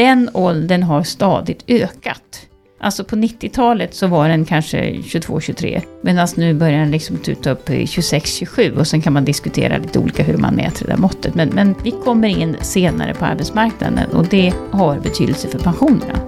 den 0.00 0.30
åldern 0.34 0.82
har 0.82 1.02
stadigt 1.02 1.64
ökat. 1.68 2.46
Alltså 2.80 3.04
på 3.04 3.16
90-talet 3.16 3.94
så 3.94 4.06
var 4.06 4.28
den 4.28 4.44
kanske 4.44 4.90
22-23. 4.90 5.82
Medan 6.02 6.28
nu 6.36 6.54
börjar 6.54 6.78
den 6.78 6.90
liksom 6.90 7.16
tuta 7.16 7.50
upp 7.50 7.70
i 7.70 7.84
26-27 7.84 8.78
och 8.78 8.86
sen 8.86 9.02
kan 9.02 9.12
man 9.12 9.24
diskutera 9.24 9.78
lite 9.78 9.98
olika 9.98 10.22
hur 10.22 10.36
man 10.36 10.54
mäter 10.54 10.86
det 10.86 10.92
där 10.92 10.98
måttet. 10.98 11.34
Men, 11.34 11.48
men 11.48 11.74
vi 11.84 11.90
kommer 11.90 12.28
in 12.28 12.56
senare 12.60 13.14
på 13.14 13.24
arbetsmarknaden 13.24 14.10
och 14.10 14.26
det 14.26 14.54
har 14.70 15.00
betydelse 15.00 15.48
för 15.48 15.58
pensionerna. 15.58 16.20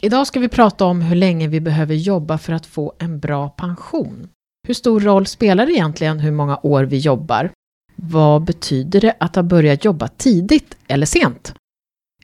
Idag 0.00 0.26
ska 0.26 0.40
vi 0.40 0.48
prata 0.48 0.84
om 0.84 1.02
hur 1.02 1.16
länge 1.16 1.48
vi 1.48 1.60
behöver 1.60 1.94
jobba 1.94 2.38
för 2.38 2.52
att 2.52 2.66
få 2.66 2.92
en 2.98 3.20
bra 3.20 3.48
pension. 3.48 4.28
Hur 4.66 4.74
stor 4.74 5.00
roll 5.00 5.26
spelar 5.26 5.66
det 5.66 5.72
egentligen 5.72 6.20
hur 6.20 6.32
många 6.32 6.58
år 6.62 6.84
vi 6.84 6.98
jobbar? 6.98 7.50
Vad 7.96 8.42
betyder 8.42 9.00
det 9.00 9.14
att 9.20 9.36
ha 9.36 9.42
börjat 9.42 9.84
jobba 9.84 10.08
tidigt 10.08 10.76
eller 10.88 11.06
sent? 11.06 11.54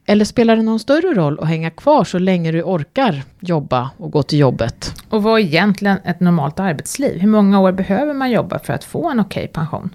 Eller 0.07 0.25
spelar 0.25 0.57
det 0.57 0.63
någon 0.63 0.79
större 0.79 1.15
roll 1.15 1.41
att 1.41 1.49
hänga 1.49 1.71
kvar 1.71 2.05
så 2.05 2.19
länge 2.19 2.53
du 2.53 2.63
orkar 2.63 3.23
jobba 3.41 3.91
och 3.97 4.11
gå 4.11 4.23
till 4.23 4.39
jobbet? 4.39 4.95
Och 5.09 5.23
vad 5.23 5.41
är 5.41 5.45
egentligen 5.45 5.99
ett 6.05 6.21
normalt 6.21 6.61
arbetsliv? 6.61 7.21
Hur 7.21 7.29
många 7.29 7.61
år 7.61 7.73
behöver 7.73 8.15
man 8.15 8.31
jobba 8.31 8.59
för 8.59 8.73
att 8.73 8.85
få 8.85 9.11
en 9.11 9.21
okej 9.21 9.45
okay 9.45 9.53
pension? 9.53 9.95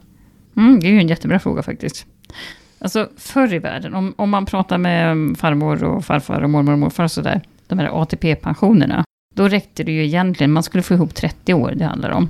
Mm, 0.57 0.79
det 0.79 0.87
är 0.87 0.91
ju 0.91 0.99
en 0.99 1.07
jättebra 1.07 1.39
fråga 1.39 1.63
faktiskt. 1.63 2.05
Alltså 2.79 3.09
förr 3.17 3.53
i 3.53 3.59
världen, 3.59 3.95
om, 3.95 4.13
om 4.17 4.29
man 4.29 4.45
pratar 4.45 4.77
med 4.77 5.37
farmor 5.37 5.83
och 5.83 6.05
farfar 6.05 6.41
och 6.41 6.49
mormor 6.49 6.73
och 6.73 6.79
morfar 6.79 7.03
och 7.03 7.11
sådär, 7.11 7.41
de 7.67 7.79
här 7.79 8.01
ATP-pensionerna, 8.01 9.03
då 9.35 9.47
räckte 9.47 9.83
det 9.83 9.91
ju 9.91 10.05
egentligen, 10.05 10.51
man 10.51 10.63
skulle 10.63 10.83
få 10.83 10.93
ihop 10.93 11.15
30 11.15 11.53
år 11.53 11.73
det 11.75 11.85
handlar 11.85 12.09
om. 12.09 12.29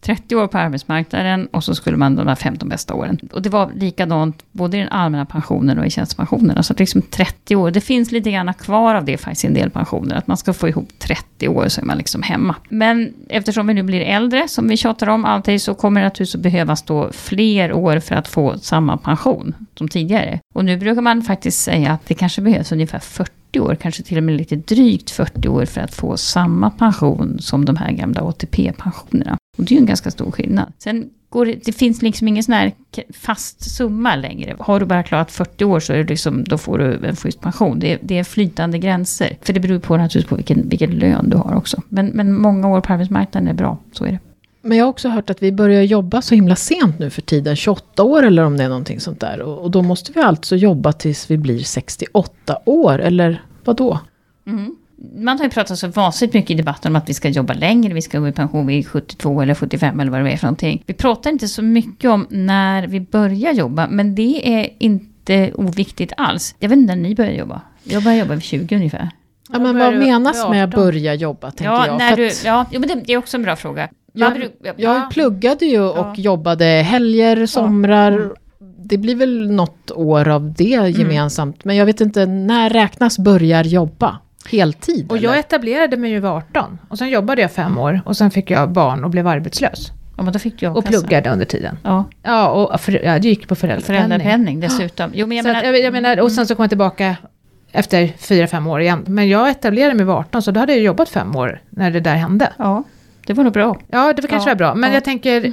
30 0.00 0.36
år 0.36 0.46
på 0.46 0.58
arbetsmarknaden 0.58 1.46
och 1.46 1.64
så 1.64 1.74
skulle 1.74 1.96
man 1.96 2.16
de 2.16 2.26
här 2.26 2.34
15 2.34 2.68
bästa 2.68 2.94
åren. 2.94 3.18
Och 3.32 3.42
det 3.42 3.48
var 3.48 3.70
likadant 3.74 4.44
både 4.52 4.76
i 4.76 4.80
den 4.80 4.88
allmänna 4.88 5.26
pensionen 5.26 5.78
och 5.78 5.86
i 5.86 5.90
tjänstepensionen. 5.90 6.62
Så 6.62 6.72
att 6.72 6.78
liksom 6.78 7.02
30 7.02 7.56
år, 7.56 7.70
det 7.70 7.80
finns 7.80 8.12
lite 8.12 8.30
grann 8.30 8.54
kvar 8.54 8.94
av 8.94 9.04
det 9.04 9.18
faktiskt 9.18 9.44
i 9.44 9.46
en 9.46 9.54
del 9.54 9.70
pensioner. 9.70 10.16
Att 10.16 10.26
man 10.26 10.36
ska 10.36 10.52
få 10.52 10.68
ihop 10.68 10.88
30 10.98 11.48
år 11.48 11.68
så 11.68 11.80
är 11.80 11.84
man 11.84 11.98
liksom 11.98 12.22
hemma. 12.22 12.54
Men 12.68 13.14
eftersom 13.28 13.66
vi 13.66 13.74
nu 13.74 13.82
blir 13.82 14.00
äldre, 14.00 14.48
som 14.48 14.68
vi 14.68 14.76
tjatar 14.76 15.06
om 15.06 15.24
alltid, 15.24 15.62
så 15.62 15.74
kommer 15.74 16.00
det 16.00 16.06
naturligtvis 16.06 16.34
att 16.34 16.40
behövas 16.40 16.82
då 16.82 17.12
fler 17.12 17.72
år 17.72 18.00
för 18.00 18.14
att 18.14 18.28
få 18.28 18.58
samma 18.58 18.96
pension 18.96 19.54
som 19.74 19.88
tidigare. 19.88 20.40
Och 20.54 20.64
nu 20.64 20.76
brukar 20.76 21.02
man 21.02 21.22
faktiskt 21.22 21.60
säga 21.60 21.92
att 21.92 22.06
det 22.06 22.14
kanske 22.14 22.42
behövs 22.42 22.72
ungefär 22.72 22.98
40 22.98 23.60
år, 23.60 23.74
kanske 23.74 24.02
till 24.02 24.16
och 24.16 24.22
med 24.22 24.36
lite 24.36 24.56
drygt 24.56 25.10
40 25.10 25.48
år 25.48 25.64
för 25.64 25.80
att 25.80 25.94
få 25.94 26.16
samma 26.16 26.70
pension 26.70 27.36
som 27.40 27.64
de 27.64 27.76
här 27.76 27.92
gamla 27.92 28.22
ATP-pensionerna. 28.22 29.37
Och 29.58 29.64
det 29.64 29.72
är 29.72 29.76
ju 29.76 29.80
en 29.80 29.86
ganska 29.86 30.10
stor 30.10 30.30
skillnad. 30.30 30.72
Sen 30.78 31.10
går 31.30 31.46
det, 31.46 31.64
det 31.64 31.72
finns 31.72 32.02
liksom 32.02 32.28
ingen 32.28 32.42
sån 32.42 32.54
här 32.54 32.72
fast 33.14 33.70
summa 33.70 34.16
längre. 34.16 34.56
Har 34.58 34.80
du 34.80 34.86
bara 34.86 35.02
klarat 35.02 35.30
40 35.30 35.64
år 35.64 35.80
så 35.80 35.92
är 35.92 35.96
det 35.96 36.04
liksom, 36.04 36.44
då 36.44 36.58
får 36.58 36.78
du 36.78 37.06
en 37.06 37.16
schysst 37.16 37.40
pension. 37.40 37.78
Det 37.78 37.92
är, 37.92 37.98
det 38.02 38.18
är 38.18 38.24
flytande 38.24 38.78
gränser. 38.78 39.36
För 39.42 39.52
det 39.52 39.60
beror 39.60 39.78
på 39.78 39.96
naturligtvis 39.96 40.28
på 40.28 40.36
vilken, 40.36 40.68
vilken 40.68 40.90
lön 40.90 41.30
du 41.30 41.36
har 41.36 41.54
också. 41.54 41.82
Men, 41.88 42.06
men 42.06 42.34
många 42.34 42.68
år 42.68 42.80
på 42.80 42.92
arbetsmarknaden 42.92 43.48
är 43.48 43.54
bra, 43.54 43.78
så 43.92 44.04
är 44.04 44.12
det. 44.12 44.18
Men 44.62 44.78
jag 44.78 44.84
har 44.84 44.90
också 44.90 45.08
hört 45.08 45.30
att 45.30 45.42
vi 45.42 45.52
börjar 45.52 45.82
jobba 45.82 46.22
så 46.22 46.34
himla 46.34 46.56
sent 46.56 46.98
nu 46.98 47.10
för 47.10 47.22
tiden, 47.22 47.56
28 47.56 48.02
år 48.02 48.22
eller 48.22 48.44
om 48.44 48.56
det 48.56 48.64
är 48.64 48.68
någonting 48.68 49.00
sånt 49.00 49.20
där. 49.20 49.40
Och, 49.40 49.58
och 49.58 49.70
då 49.70 49.82
måste 49.82 50.12
vi 50.12 50.20
alltså 50.20 50.56
jobba 50.56 50.92
tills 50.92 51.30
vi 51.30 51.38
blir 51.38 51.58
68 51.58 52.58
år, 52.64 52.98
eller 52.98 53.42
vad 53.64 53.76
då? 53.76 54.00
Mm 54.46 54.76
man 55.16 55.38
har 55.38 55.44
ju 55.44 55.50
pratat 55.50 55.78
så 55.78 55.88
vansinnigt 55.88 56.34
mycket 56.34 56.50
i 56.50 56.54
debatten 56.54 56.92
om 56.92 56.96
att 56.96 57.08
vi 57.08 57.14
ska 57.14 57.28
jobba 57.28 57.54
längre, 57.54 57.94
vi 57.94 58.02
ska 58.02 58.18
gå 58.18 58.28
i 58.28 58.32
pension 58.32 58.66
vid 58.66 58.88
72 58.88 59.42
eller 59.42 59.54
75 59.54 60.00
eller 60.00 60.10
vad 60.10 60.24
det 60.24 60.30
är 60.30 60.36
för 60.36 60.46
någonting. 60.46 60.82
Vi 60.86 60.94
pratar 60.94 61.30
inte 61.30 61.48
så 61.48 61.62
mycket 61.62 62.10
om 62.10 62.26
när 62.30 62.86
vi 62.86 63.00
börjar 63.00 63.52
jobba, 63.52 63.86
men 63.88 64.14
det 64.14 64.58
är 64.58 64.68
inte 64.78 65.52
oviktigt 65.54 66.12
alls. 66.16 66.54
Jag 66.58 66.68
vet 66.68 66.78
inte 66.78 66.94
när 66.94 67.02
ni 67.02 67.14
börjar 67.14 67.32
jobba. 67.32 67.60
Jag 67.84 68.04
börjar 68.04 68.18
jobba 68.18 68.34
vid 68.34 68.42
20 68.42 68.76
ungefär. 68.76 69.10
Ja, 69.52 69.58
men 69.58 69.78
vad 69.78 69.94
menas 69.94 70.48
med 70.48 70.64
att 70.64 70.70
börja 70.70 71.14
jobba, 71.14 71.50
tänker 71.50 71.64
ja, 71.64 71.86
jag? 71.86 71.98
När 71.98 72.16
du, 72.16 72.30
ja, 72.44 72.66
men 72.72 72.82
det, 72.82 72.94
det, 72.94 73.12
är 73.12 73.16
också 73.16 73.36
en 73.36 73.42
bra 73.42 73.56
fråga. 73.56 73.88
Jag, 74.12 74.44
jag, 74.62 74.74
jag 74.76 75.10
pluggade 75.10 75.66
ju 75.66 75.80
och 75.80 75.96
ja. 75.96 76.14
jobbade 76.16 76.64
helger, 76.64 77.46
somrar. 77.46 78.12
Mm. 78.12 78.30
Det 78.78 78.98
blir 78.98 79.14
väl 79.14 79.50
något 79.50 79.90
år 79.90 80.28
av 80.28 80.52
det 80.52 80.74
mm. 80.74 80.90
gemensamt. 80.90 81.56
Mm. 81.56 81.62
Men 81.64 81.76
jag 81.76 81.86
vet 81.86 82.00
inte, 82.00 82.26
när 82.26 82.70
räknas 82.70 83.18
börjar 83.18 83.64
jobba? 83.64 84.18
Heltid? 84.46 85.10
Och 85.10 85.16
eller? 85.16 85.28
jag 85.28 85.38
etablerade 85.38 85.96
mig 85.96 86.10
ju 86.10 86.16
vid 86.16 86.30
18. 86.30 86.78
Och 86.88 86.98
sen 86.98 87.08
jobbade 87.10 87.42
jag 87.42 87.52
fem 87.52 87.78
år. 87.78 88.00
Och 88.04 88.16
sen 88.16 88.30
fick 88.30 88.50
jag 88.50 88.72
barn 88.72 89.04
och 89.04 89.10
blev 89.10 89.26
arbetslös. 89.26 89.92
Ja, 90.16 90.22
men 90.22 90.32
då 90.32 90.38
fick 90.38 90.62
jag 90.62 90.76
och 90.76 90.84
pluggade 90.84 91.30
under 91.30 91.46
tiden. 91.46 91.78
Ja, 91.82 92.04
ja 92.22 92.48
och 92.48 92.80
för, 92.80 93.04
jag 93.04 93.24
gick 93.24 93.48
på 93.48 93.54
föräldrapenning. 93.54 94.08
Föräldrapenning 94.08 94.60
dessutom. 94.60 95.10
Jo, 95.14 95.26
men 95.26 95.36
jag, 95.36 95.44
menar, 95.44 95.62
jag, 95.62 95.80
jag 95.80 95.92
menar, 95.92 96.20
och 96.20 96.32
sen 96.32 96.46
så 96.46 96.54
kom 96.54 96.62
jag 96.62 96.70
tillbaka 96.70 97.16
efter 97.72 98.12
fyra, 98.18 98.46
fem 98.46 98.66
år 98.66 98.80
igen. 98.80 99.04
Men 99.06 99.28
jag 99.28 99.50
etablerade 99.50 99.94
mig 99.94 100.06
vid 100.06 100.14
18, 100.14 100.42
så 100.42 100.50
då 100.50 100.60
hade 100.60 100.72
jag 100.72 100.82
jobbat 100.82 101.08
fem 101.08 101.36
år 101.36 101.60
när 101.70 101.90
det 101.90 102.00
där 102.00 102.14
hände. 102.14 102.52
Ja, 102.58 102.84
det 103.26 103.32
var 103.32 103.44
nog 103.44 103.52
bra. 103.52 103.76
Ja, 103.88 104.12
det 104.12 104.22
var 104.22 104.28
kanske 104.28 104.50
ja, 104.50 104.54
var 104.54 104.58
bra. 104.58 104.74
Men 104.74 104.90
ja. 104.90 104.94
jag 104.96 105.04
tänker, 105.04 105.52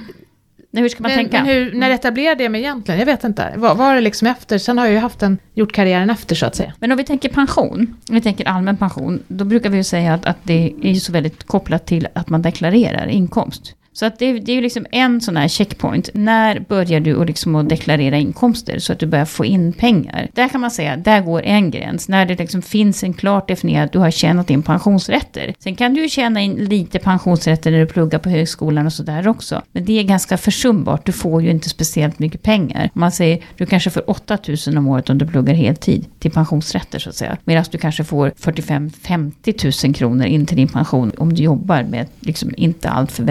hur 0.82 0.90
ska 0.90 1.04
man 1.04 1.12
men, 1.12 1.18
tänka? 1.18 1.44
Men 1.44 1.56
hur, 1.56 1.74
när 1.74 1.90
etablerade 1.90 2.44
jag 2.44 2.52
mig 2.52 2.62
egentligen? 2.62 3.00
Jag 3.00 3.06
vet 3.06 3.24
inte. 3.24 3.54
Vad 3.56 3.78
var 3.78 3.96
det 3.96 4.02
liksom 4.02 4.28
efter? 4.28 4.58
Sen 4.58 4.78
har 4.78 4.86
jag 4.86 4.94
ju 4.94 5.00
haft 5.00 5.24
en, 5.24 5.38
gjort 5.54 5.72
karriären 5.72 6.10
efter 6.10 6.36
så 6.36 6.46
att 6.46 6.56
säga. 6.56 6.74
Men 6.80 6.92
om 6.92 6.98
vi 6.98 7.04
tänker 7.04 7.30
pension, 7.30 7.98
om 8.10 8.16
vi 8.16 8.22
tänker 8.22 8.48
allmän 8.48 8.78
pension, 8.78 9.24
då 9.28 9.46
brukar 9.46 9.70
vi 9.70 9.78
ju 9.78 9.84
säga 9.84 10.14
att, 10.14 10.26
att 10.26 10.38
det 10.44 10.74
är 10.82 10.94
så 10.94 11.12
väldigt 11.12 11.44
kopplat 11.44 11.86
till 11.86 12.08
att 12.14 12.30
man 12.30 12.42
deklarerar 12.42 13.08
inkomst. 13.08 13.76
Så 13.96 14.06
att 14.06 14.20
det, 14.20 14.40
det 14.40 14.52
är 14.52 14.56
ju 14.56 14.62
liksom 14.62 14.86
en 14.92 15.22
sån 15.22 15.38
här 15.38 15.48
checkpoint. 15.48 16.10
När 16.14 16.60
börjar 16.60 17.00
du 17.00 17.22
att 17.22 17.28
liksom 17.28 17.56
att 17.56 17.70
deklarera 17.70 18.18
inkomster 18.18 18.80
så 18.80 18.94
att 18.94 19.00
du 19.00 19.06
börjar 19.06 19.26
få 19.26 19.46
in 19.46 19.74
pengar? 19.74 20.30
Där 20.34 20.50
kan 20.50 20.62
man 20.62 20.72
säga, 20.72 20.98
där 20.98 21.22
går 21.22 21.42
en 21.42 21.72
gräns. 21.72 22.10
När 22.10 22.26
det 22.26 22.40
liksom 22.40 22.62
finns 22.62 23.04
en 23.04 23.14
klart 23.14 23.48
definierad, 23.48 23.90
du 23.92 24.00
har 24.00 24.12
tjänat 24.12 24.50
in 24.50 24.64
pensionsrätter. 24.64 25.54
Sen 25.60 25.76
kan 25.76 25.94
du 25.94 26.02
ju 26.02 26.10
tjäna 26.10 26.42
in 26.42 26.56
lite 26.56 27.00
pensionsrätter 27.00 27.72
när 27.72 27.80
du 27.80 27.86
pluggar 27.86 28.20
på 28.20 28.30
högskolan 28.30 28.86
och 28.86 28.94
sådär 28.94 29.28
också. 29.28 29.62
Men 29.72 29.86
det 29.86 30.00
är 30.00 30.04
ganska 30.04 30.38
försumbart, 30.38 31.06
du 31.06 31.12
får 31.12 31.42
ju 31.42 31.50
inte 31.50 31.70
speciellt 31.70 32.20
mycket 32.20 32.44
pengar. 32.44 32.90
Man 32.94 33.12
säger, 33.12 33.44
du 33.58 33.66
kanske 33.66 33.90
får 33.90 34.10
8000 34.10 34.78
om 34.78 34.88
året 34.88 35.10
om 35.10 35.18
du 35.18 35.28
pluggar 35.28 35.54
heltid 35.54 36.06
till 36.20 36.32
pensionsrätter 36.32 37.00
så 37.00 37.10
att 37.10 37.16
säga. 37.16 37.38
Medan 37.44 37.66
du 37.72 37.78
kanske 37.78 38.04
får 38.04 38.30
45-50 38.30 39.86
000 39.86 39.96
kronor 39.96 40.26
in 40.26 40.46
till 40.46 40.58
din 40.58 40.68
pension 40.68 41.12
om 41.18 41.34
du 41.34 41.44
jobbar 41.44 41.84
med 41.84 42.08
liksom 42.20 42.54
inte 42.58 42.90
allt 42.90 43.12
för 43.12 43.24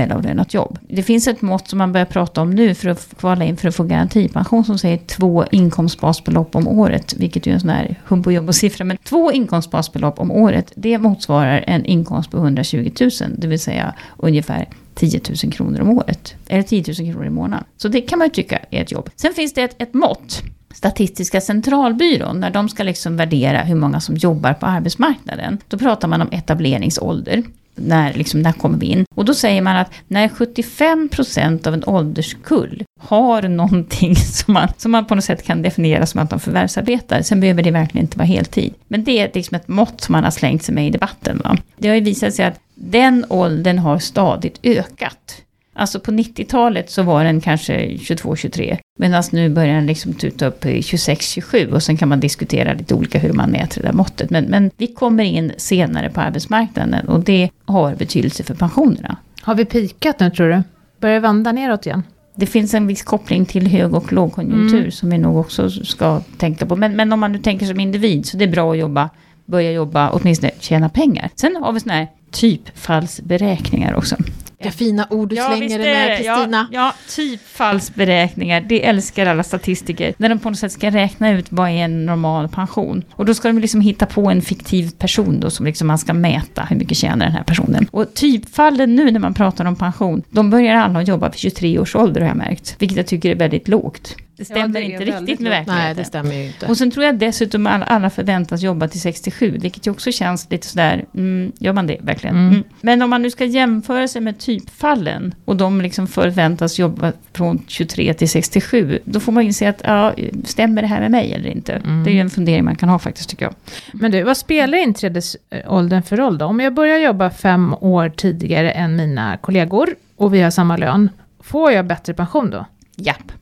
jobb. 0.54 0.78
Det 0.88 1.02
finns 1.02 1.28
ett 1.28 1.42
mått 1.42 1.68
som 1.68 1.78
man 1.78 1.92
börjar 1.92 2.06
prata 2.06 2.42
om 2.42 2.50
nu 2.50 2.74
för 2.74 2.88
att 2.88 3.14
kvala 3.18 3.44
in 3.44 3.56
för 3.56 3.68
att 3.68 3.74
få 3.74 3.84
garantipension 3.84 4.64
som 4.64 4.78
säger 4.78 4.96
två 4.96 5.44
inkomstbasbelopp 5.50 6.56
om 6.56 6.68
året. 6.68 7.14
Vilket 7.16 7.46
ju 7.46 7.50
är 7.50 7.54
en 7.54 7.60
sån 7.60 7.70
här 7.70 8.00
humbo 8.04 8.52
siffra 8.52 8.84
Men 8.84 8.96
två 8.96 9.32
inkomstbasbelopp 9.32 10.20
om 10.20 10.30
året, 10.30 10.72
det 10.74 10.98
motsvarar 10.98 11.64
en 11.66 11.84
inkomst 11.84 12.30
på 12.30 12.36
120 12.36 12.90
000. 13.00 13.10
Det 13.38 13.46
vill 13.46 13.60
säga 13.60 13.94
ungefär 14.16 14.68
10 14.94 15.20
000 15.44 15.52
kronor 15.52 15.80
om 15.80 15.88
året. 15.88 16.34
Eller 16.46 16.62
10 16.62 16.84
000 16.86 17.12
kronor 17.12 17.26
i 17.26 17.30
månaden. 17.30 17.64
Så 17.76 17.88
det 17.88 18.00
kan 18.00 18.18
man 18.18 18.28
ju 18.28 18.32
tycka 18.32 18.58
är 18.70 18.82
ett 18.82 18.92
jobb. 18.92 19.10
Sen 19.16 19.34
finns 19.34 19.54
det 19.54 19.62
ett, 19.62 19.82
ett 19.82 19.94
mått. 19.94 20.42
Statistiska 20.74 21.40
centralbyrån, 21.40 22.40
när 22.40 22.50
de 22.50 22.68
ska 22.68 22.82
liksom 22.82 23.16
värdera 23.16 23.62
hur 23.62 23.74
många 23.74 24.00
som 24.00 24.16
jobbar 24.16 24.52
på 24.52 24.66
arbetsmarknaden. 24.66 25.58
Då 25.68 25.78
pratar 25.78 26.08
man 26.08 26.22
om 26.22 26.28
etableringsålder 26.32 27.42
när, 27.74 28.14
liksom, 28.14 28.42
när 28.42 28.52
kommer 28.52 28.78
vi 28.78 28.86
in? 28.86 29.04
Och 29.14 29.24
då 29.24 29.34
säger 29.34 29.62
man 29.62 29.76
att 29.76 29.92
när 30.08 30.28
75% 30.28 31.66
av 31.66 31.74
en 31.74 31.84
ålderskull 31.86 32.84
har 33.00 33.42
någonting 33.42 34.16
som 34.32 34.54
man, 34.54 34.68
som 34.76 34.92
man 34.92 35.04
på 35.04 35.14
något 35.14 35.24
sätt 35.24 35.42
kan 35.42 35.62
definiera 35.62 36.06
som 36.06 36.20
att 36.20 36.30
de 36.30 36.40
förvärvsarbetar, 36.40 37.22
sen 37.22 37.40
behöver 37.40 37.62
det 37.62 37.70
verkligen 37.70 38.04
inte 38.04 38.18
vara 38.18 38.26
heltid. 38.26 38.74
Men 38.88 39.04
det 39.04 39.18
är 39.18 39.30
liksom 39.34 39.56
ett 39.56 39.68
mått 39.68 40.00
som 40.00 40.12
man 40.12 40.24
har 40.24 40.30
slängt 40.30 40.62
sig 40.62 40.74
med 40.74 40.86
i 40.86 40.90
debatten. 40.90 41.40
Va? 41.44 41.56
Det 41.76 41.88
har 41.88 41.94
ju 41.94 42.00
visat 42.00 42.34
sig 42.34 42.44
att 42.44 42.60
den 42.74 43.26
åldern 43.28 43.78
har 43.78 43.98
stadigt 43.98 44.60
ökat. 44.62 45.43
Alltså 45.76 46.00
på 46.00 46.10
90-talet 46.10 46.90
så 46.90 47.02
var 47.02 47.24
den 47.24 47.40
kanske 47.40 47.86
22-23. 47.86 48.78
Medan 48.98 49.22
nu 49.32 49.48
börjar 49.48 49.74
den 49.74 49.86
liksom 49.86 50.14
tuta 50.14 50.46
upp 50.46 50.66
i 50.66 50.80
26-27 50.80 51.72
och 51.72 51.82
sen 51.82 51.96
kan 51.96 52.08
man 52.08 52.20
diskutera 52.20 52.72
lite 52.72 52.94
olika 52.94 53.18
hur 53.18 53.32
man 53.32 53.50
mäter 53.50 53.82
det 53.82 53.88
där 53.88 53.94
måttet. 53.94 54.30
Men, 54.30 54.44
men 54.44 54.70
vi 54.76 54.86
kommer 54.86 55.24
in 55.24 55.52
senare 55.56 56.10
på 56.10 56.20
arbetsmarknaden 56.20 57.08
och 57.08 57.20
det 57.20 57.50
har 57.64 57.94
betydelse 57.94 58.44
för 58.44 58.54
pensionerna. 58.54 59.16
Har 59.40 59.54
vi 59.54 59.64
pikat 59.64 60.20
nu 60.20 60.30
tror 60.30 60.48
du? 60.48 60.62
Börjar 61.00 61.14
det 61.14 61.20
vända 61.20 61.52
neråt 61.52 61.86
igen? 61.86 62.02
Det 62.36 62.46
finns 62.46 62.74
en 62.74 62.86
viss 62.86 63.02
koppling 63.02 63.46
till 63.46 63.66
hög 63.66 63.94
och 63.94 64.12
lågkonjunktur 64.12 64.78
mm. 64.78 64.90
som 64.90 65.10
vi 65.10 65.18
nog 65.18 65.36
också 65.36 65.70
ska 65.70 66.20
tänka 66.20 66.66
på. 66.66 66.76
Men, 66.76 66.96
men 66.96 67.12
om 67.12 67.20
man 67.20 67.32
nu 67.32 67.38
tänker 67.38 67.66
som 67.66 67.80
individ 67.80 68.26
så 68.26 68.36
det 68.36 68.44
är 68.44 68.48
bra 68.48 68.72
att 68.72 68.78
jobba, 68.78 69.10
börja 69.46 69.72
jobba, 69.72 70.10
åtminstone 70.10 70.52
tjäna 70.60 70.88
pengar. 70.88 71.30
Sen 71.34 71.56
har 71.56 71.72
vi 71.72 71.80
sådana 71.80 71.98
här 71.98 72.08
typfallsberäkningar 72.30 73.94
också. 73.94 74.16
Vilka 74.64 74.78
fina 74.78 75.06
ord 75.10 75.28
du 75.28 75.36
ja, 75.36 75.46
slänger 75.46 75.78
dig 75.78 75.92
med, 75.92 76.16
Kristina. 76.16 76.68
Ja, 76.72 76.80
ja, 76.80 76.94
typfallsberäkningar. 77.08 78.60
Det 78.60 78.84
älskar 78.86 79.26
alla 79.26 79.42
statistiker. 79.42 80.14
När 80.16 80.28
de 80.28 80.38
på 80.38 80.50
något 80.50 80.58
sätt 80.58 80.72
ska 80.72 80.90
räkna 80.90 81.30
ut 81.30 81.46
vad 81.48 81.68
är 81.68 81.72
en 81.72 82.06
normal 82.06 82.48
pension. 82.48 83.04
Och 83.10 83.24
då 83.24 83.34
ska 83.34 83.48
de 83.48 83.58
liksom 83.58 83.80
hitta 83.80 84.06
på 84.06 84.30
en 84.30 84.42
fiktiv 84.42 84.90
person 84.98 85.40
då 85.40 85.50
som 85.50 85.66
liksom 85.66 85.86
man 85.86 85.98
ska 85.98 86.14
mäta 86.14 86.62
hur 86.62 86.76
mycket 86.76 86.98
tjänar 86.98 87.26
den 87.26 87.34
här 87.34 87.42
personen. 87.42 87.86
Och 87.90 88.14
typfallen 88.14 88.96
nu 88.96 89.10
när 89.10 89.20
man 89.20 89.34
pratar 89.34 89.64
om 89.64 89.76
pension, 89.76 90.22
de 90.30 90.50
börjar 90.50 90.74
alla 90.74 91.02
jobba 91.02 91.28
vid 91.28 91.38
23 91.38 91.78
års 91.78 91.96
ålder 91.96 92.20
har 92.20 92.28
jag 92.28 92.36
märkt. 92.36 92.76
Vilket 92.78 92.96
jag 92.96 93.06
tycker 93.06 93.30
är 93.30 93.34
väldigt 93.34 93.68
lågt. 93.68 94.16
Det 94.36 94.44
stämmer 94.44 94.68
det 94.68 94.80
är 94.80 94.82
inte 94.82 95.04
riktigt 95.04 95.40
med 95.40 95.50
verkligheten. 95.50 95.84
Nej, 95.84 95.94
det 95.94 96.04
stämmer 96.04 96.34
ju 96.34 96.46
inte. 96.46 96.66
Och 96.66 96.76
sen 96.76 96.90
tror 96.90 97.04
jag 97.04 97.18
dessutom 97.18 97.66
att 97.66 97.82
alla 97.86 98.10
förväntas 98.10 98.62
jobba 98.62 98.88
till 98.88 99.00
67, 99.00 99.58
vilket 99.58 99.86
ju 99.86 99.90
också 99.90 100.12
känns 100.12 100.50
lite 100.50 100.66
sådär, 100.66 101.04
mm, 101.14 101.52
gör 101.58 101.72
man 101.72 101.86
det 101.86 101.98
verkligen? 102.00 102.36
Mm. 102.36 102.48
Mm. 102.48 102.64
Men 102.80 103.02
om 103.02 103.10
man 103.10 103.22
nu 103.22 103.30
ska 103.30 103.44
jämföra 103.44 104.08
sig 104.08 104.22
med 104.22 104.38
typfallen, 104.38 105.34
och 105.44 105.56
de 105.56 105.80
liksom 105.80 106.06
förväntas 106.06 106.78
jobba 106.78 107.12
från 107.32 107.64
23 107.66 108.14
till 108.14 108.28
67, 108.28 108.98
då 109.04 109.20
får 109.20 109.32
man 109.32 109.42
inse 109.42 109.68
att, 109.68 109.80
ja, 109.84 110.14
stämmer 110.44 110.82
det 110.82 110.88
här 110.88 111.00
med 111.00 111.10
mig 111.10 111.32
eller 111.32 111.48
inte? 111.48 111.72
Mm. 111.72 112.04
Det 112.04 112.10
är 112.10 112.14
ju 112.14 112.20
en 112.20 112.30
fundering 112.30 112.64
man 112.64 112.76
kan 112.76 112.88
ha 112.88 112.98
faktiskt, 112.98 113.28
tycker 113.30 113.44
jag. 113.44 113.54
Men 113.92 114.10
du, 114.10 114.22
vad 114.22 114.36
spelar 114.36 114.78
inträdesåldern 114.78 116.02
för 116.02 116.16
roll 116.16 116.38
då? 116.38 116.46
Om 116.46 116.60
jag 116.60 116.74
börjar 116.74 116.98
jobba 116.98 117.30
fem 117.30 117.74
år 117.80 118.08
tidigare 118.08 118.70
än 118.70 118.96
mina 118.96 119.36
kollegor 119.36 119.94
och 120.16 120.34
vi 120.34 120.42
har 120.42 120.50
samma 120.50 120.76
lön, 120.76 121.10
får 121.40 121.72
jag 121.72 121.86
bättre 121.86 122.14
pension 122.14 122.50
då? 122.50 122.66
Japp. 122.96 123.32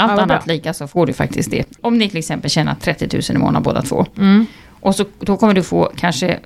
Allt 0.00 0.10
Ja, 0.16 0.22
annat 0.22 0.44
bra. 0.44 0.54
lika 0.54 0.74
så 0.74 0.86
får 0.88 1.06
du 1.06 1.12
faktiskt 1.12 1.50
det. 1.50 1.64
Om 1.80 1.98
ni 1.98 2.08
till 2.08 2.18
exempel 2.18 2.50
tjänar 2.50 2.74
30 2.80 3.08
000 3.12 3.22
i 3.30 3.38
månaden 3.38 3.62
båda 3.62 3.82
två, 3.82 4.06
Mm. 4.18 4.46
och 4.80 4.94
så, 4.94 5.04
då 5.20 5.36
kommer 5.36 5.54
du 5.54 5.62
få 5.62 5.90
kanske 5.96 6.38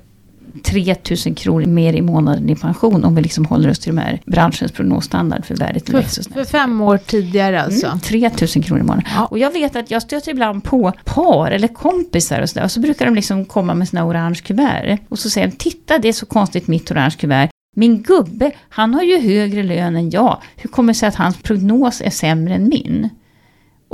3 0.63 0.95
000 1.27 1.35
kronor 1.37 1.67
mer 1.67 1.93
i 1.93 2.03
månaden 2.03 2.51
i 2.51 2.57
pension, 2.57 3.05
om 3.05 3.15
vi 3.15 3.23
liksom 3.23 3.45
håller 3.45 3.71
oss 3.71 3.79
till 3.79 3.95
de 3.97 4.01
här 4.01 4.21
branschens 4.27 4.73
prognosstandard 4.73 5.45
för 5.45 5.57
värdet 5.57 5.91
För, 5.91 6.33
för 6.33 6.45
fem 6.45 6.81
år 6.81 6.99
tidigare 6.99 7.63
alltså? 7.63 7.87
Mm, 7.87 8.01
3 8.01 8.31
000 8.57 8.65
kronor 8.65 8.81
i 8.81 8.87
månaden. 8.87 9.05
Ja. 9.15 9.25
Och 9.27 9.39
jag 9.39 9.51
vet 9.51 9.77
att 9.77 9.91
jag 9.91 10.03
stöter 10.03 10.31
ibland 10.31 10.65
på 10.65 10.93
par 11.05 11.51
eller 11.51 11.69
kompisar 11.69 12.41
och 12.41 12.49
sådär. 12.51 12.65
Och 12.65 12.71
så 12.71 12.81
brukar 12.81 13.05
de 13.07 13.15
liksom 13.15 13.45
komma 13.45 13.75
med 13.75 13.89
sina 13.89 14.05
orange 14.07 14.41
kuvert. 14.45 14.99
Och 15.09 15.19
så 15.19 15.31
säger 15.31 15.47
de, 15.49 15.57
titta 15.57 15.99
det 15.99 16.09
är 16.09 16.13
så 16.13 16.27
konstigt 16.27 16.67
mitt 16.69 16.91
orange 16.91 17.15
kuvert. 17.19 17.49
Min 17.77 18.03
gubbe, 18.03 18.51
han 18.69 18.95
har 18.95 19.03
ju 19.03 19.21
högre 19.21 19.63
lön 19.63 19.97
än 19.97 20.11
jag. 20.11 20.39
Hur 20.57 20.71
kommer 20.71 20.93
det 20.93 20.99
sig 20.99 21.09
att 21.09 21.15
hans 21.15 21.37
prognos 21.37 22.01
är 22.05 22.11
sämre 22.11 22.55
än 22.55 22.69
min? 22.69 23.09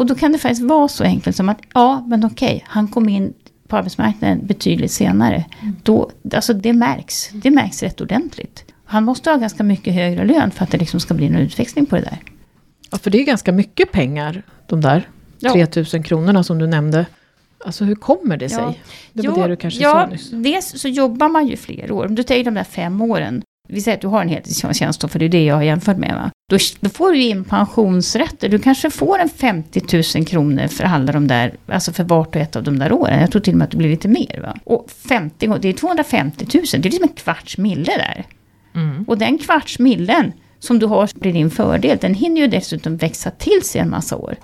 Och 0.00 0.06
då 0.06 0.14
kan 0.14 0.32
det 0.32 0.38
faktiskt 0.38 0.62
vara 0.62 0.88
så 0.88 1.04
enkelt 1.04 1.36
som 1.36 1.48
att, 1.48 1.58
ja 1.74 2.06
men 2.08 2.24
okej, 2.24 2.64
han 2.66 2.88
kom 2.88 3.08
in 3.08 3.32
på 3.68 3.76
arbetsmarknaden 3.76 4.46
betydligt 4.46 4.92
senare. 4.92 5.44
Då, 5.82 6.10
alltså 6.34 6.54
det 6.54 6.72
märks, 6.72 7.30
det 7.32 7.50
märks 7.50 7.82
rätt 7.82 8.00
ordentligt. 8.00 8.64
Han 8.84 9.04
måste 9.04 9.30
ha 9.30 9.36
ganska 9.36 9.62
mycket 9.62 9.94
högre 9.94 10.24
lön 10.24 10.50
för 10.50 10.64
att 10.64 10.70
det 10.70 10.78
liksom 10.78 11.00
ska 11.00 11.14
bli 11.14 11.28
någon 11.28 11.40
utväxling 11.40 11.86
på 11.86 11.96
det 11.96 12.02
där. 12.02 12.18
Ja, 12.90 12.98
för 12.98 13.10
det 13.10 13.20
är 13.20 13.24
ganska 13.24 13.52
mycket 13.52 13.92
pengar, 13.92 14.42
de 14.66 14.80
där 14.80 15.08
Ja. 15.38 15.52
3000 15.52 16.02
kronorna 16.02 16.44
som 16.44 16.58
du 16.58 16.66
nämnde. 16.66 17.06
Alltså 17.64 17.84
hur 17.84 17.94
kommer 17.94 18.36
det 18.36 18.48
sig? 18.48 18.58
Ja. 18.58 18.74
Det 19.12 19.28
var 19.28 19.36
Jo, 19.36 19.42
det 19.42 19.48
du 19.48 19.56
kanske 19.56 19.82
ja, 19.82 19.92
sa 19.92 20.06
nyss. 20.06 20.30
Dels 20.30 20.80
så 20.80 20.88
jobbar 20.88 21.28
man 21.28 21.46
ju 21.46 21.56
fler 21.56 21.92
år. 21.92 22.06
Om 22.06 22.14
du 22.14 22.22
tänker 22.22 22.44
de 22.44 22.54
där 22.54 22.64
fem 22.64 23.00
åren. 23.00 23.42
Vi 23.68 23.80
säger 23.80 23.96
att 23.96 24.02
du 24.02 24.08
har 24.08 24.22
en 24.22 24.28
heltidstjänst 24.28 25.00
då, 25.00 25.08
för 25.08 25.18
det 25.18 25.24
är 25.24 25.28
det 25.28 25.44
jag 25.44 25.54
har 25.54 25.62
jämfört 25.62 25.96
med. 25.96 26.14
Va? 26.14 26.30
Då, 26.50 26.58
då 26.80 26.90
får 26.90 27.12
du 27.12 27.22
in 27.22 27.44
pensionsrätter. 27.44 28.48
Du 28.48 28.58
kanske 28.58 28.90
får 28.90 29.18
en 29.18 29.28
50 29.28 30.02
000 30.16 30.26
kronor 30.26 30.66
för 30.66 30.84
alla 30.84 31.12
de 31.12 31.26
där, 31.26 31.54
alltså 31.66 31.92
för 31.92 32.04
vart 32.04 32.36
och 32.36 32.42
ett 32.42 32.56
av 32.56 32.62
de 32.62 32.78
där 32.78 32.92
åren. 32.92 33.20
Jag 33.20 33.30
tror 33.30 33.42
till 33.42 33.52
och 33.54 33.58
med 33.58 33.64
att 33.64 33.70
det 33.70 33.76
blir 33.76 33.88
lite 33.88 34.08
mer. 34.08 34.40
Va? 34.42 34.56
Och 34.64 34.90
50 34.90 35.46
gånger, 35.46 35.60
det 35.60 35.68
är 35.68 35.72
250 35.72 36.46
000, 36.54 36.64
det 36.72 36.76
är 36.76 36.82
liksom 36.82 37.02
en 37.02 37.08
kvarts 37.08 37.58
mille 37.58 37.92
där. 37.96 38.26
Mm. 38.74 39.04
Och 39.04 39.18
den 39.18 39.38
kvarts 39.38 39.78
millen 39.78 40.32
som 40.58 40.78
du 40.78 40.86
har 40.86 41.10
blir 41.14 41.32
din 41.32 41.50
fördel, 41.50 41.98
den 42.00 42.14
hinner 42.14 42.40
ju 42.40 42.46
dessutom 42.46 42.96
växa 42.96 43.30
till 43.30 43.62
sig 43.62 43.80
en 43.80 43.90
massa 43.90 44.16
år. 44.16 44.36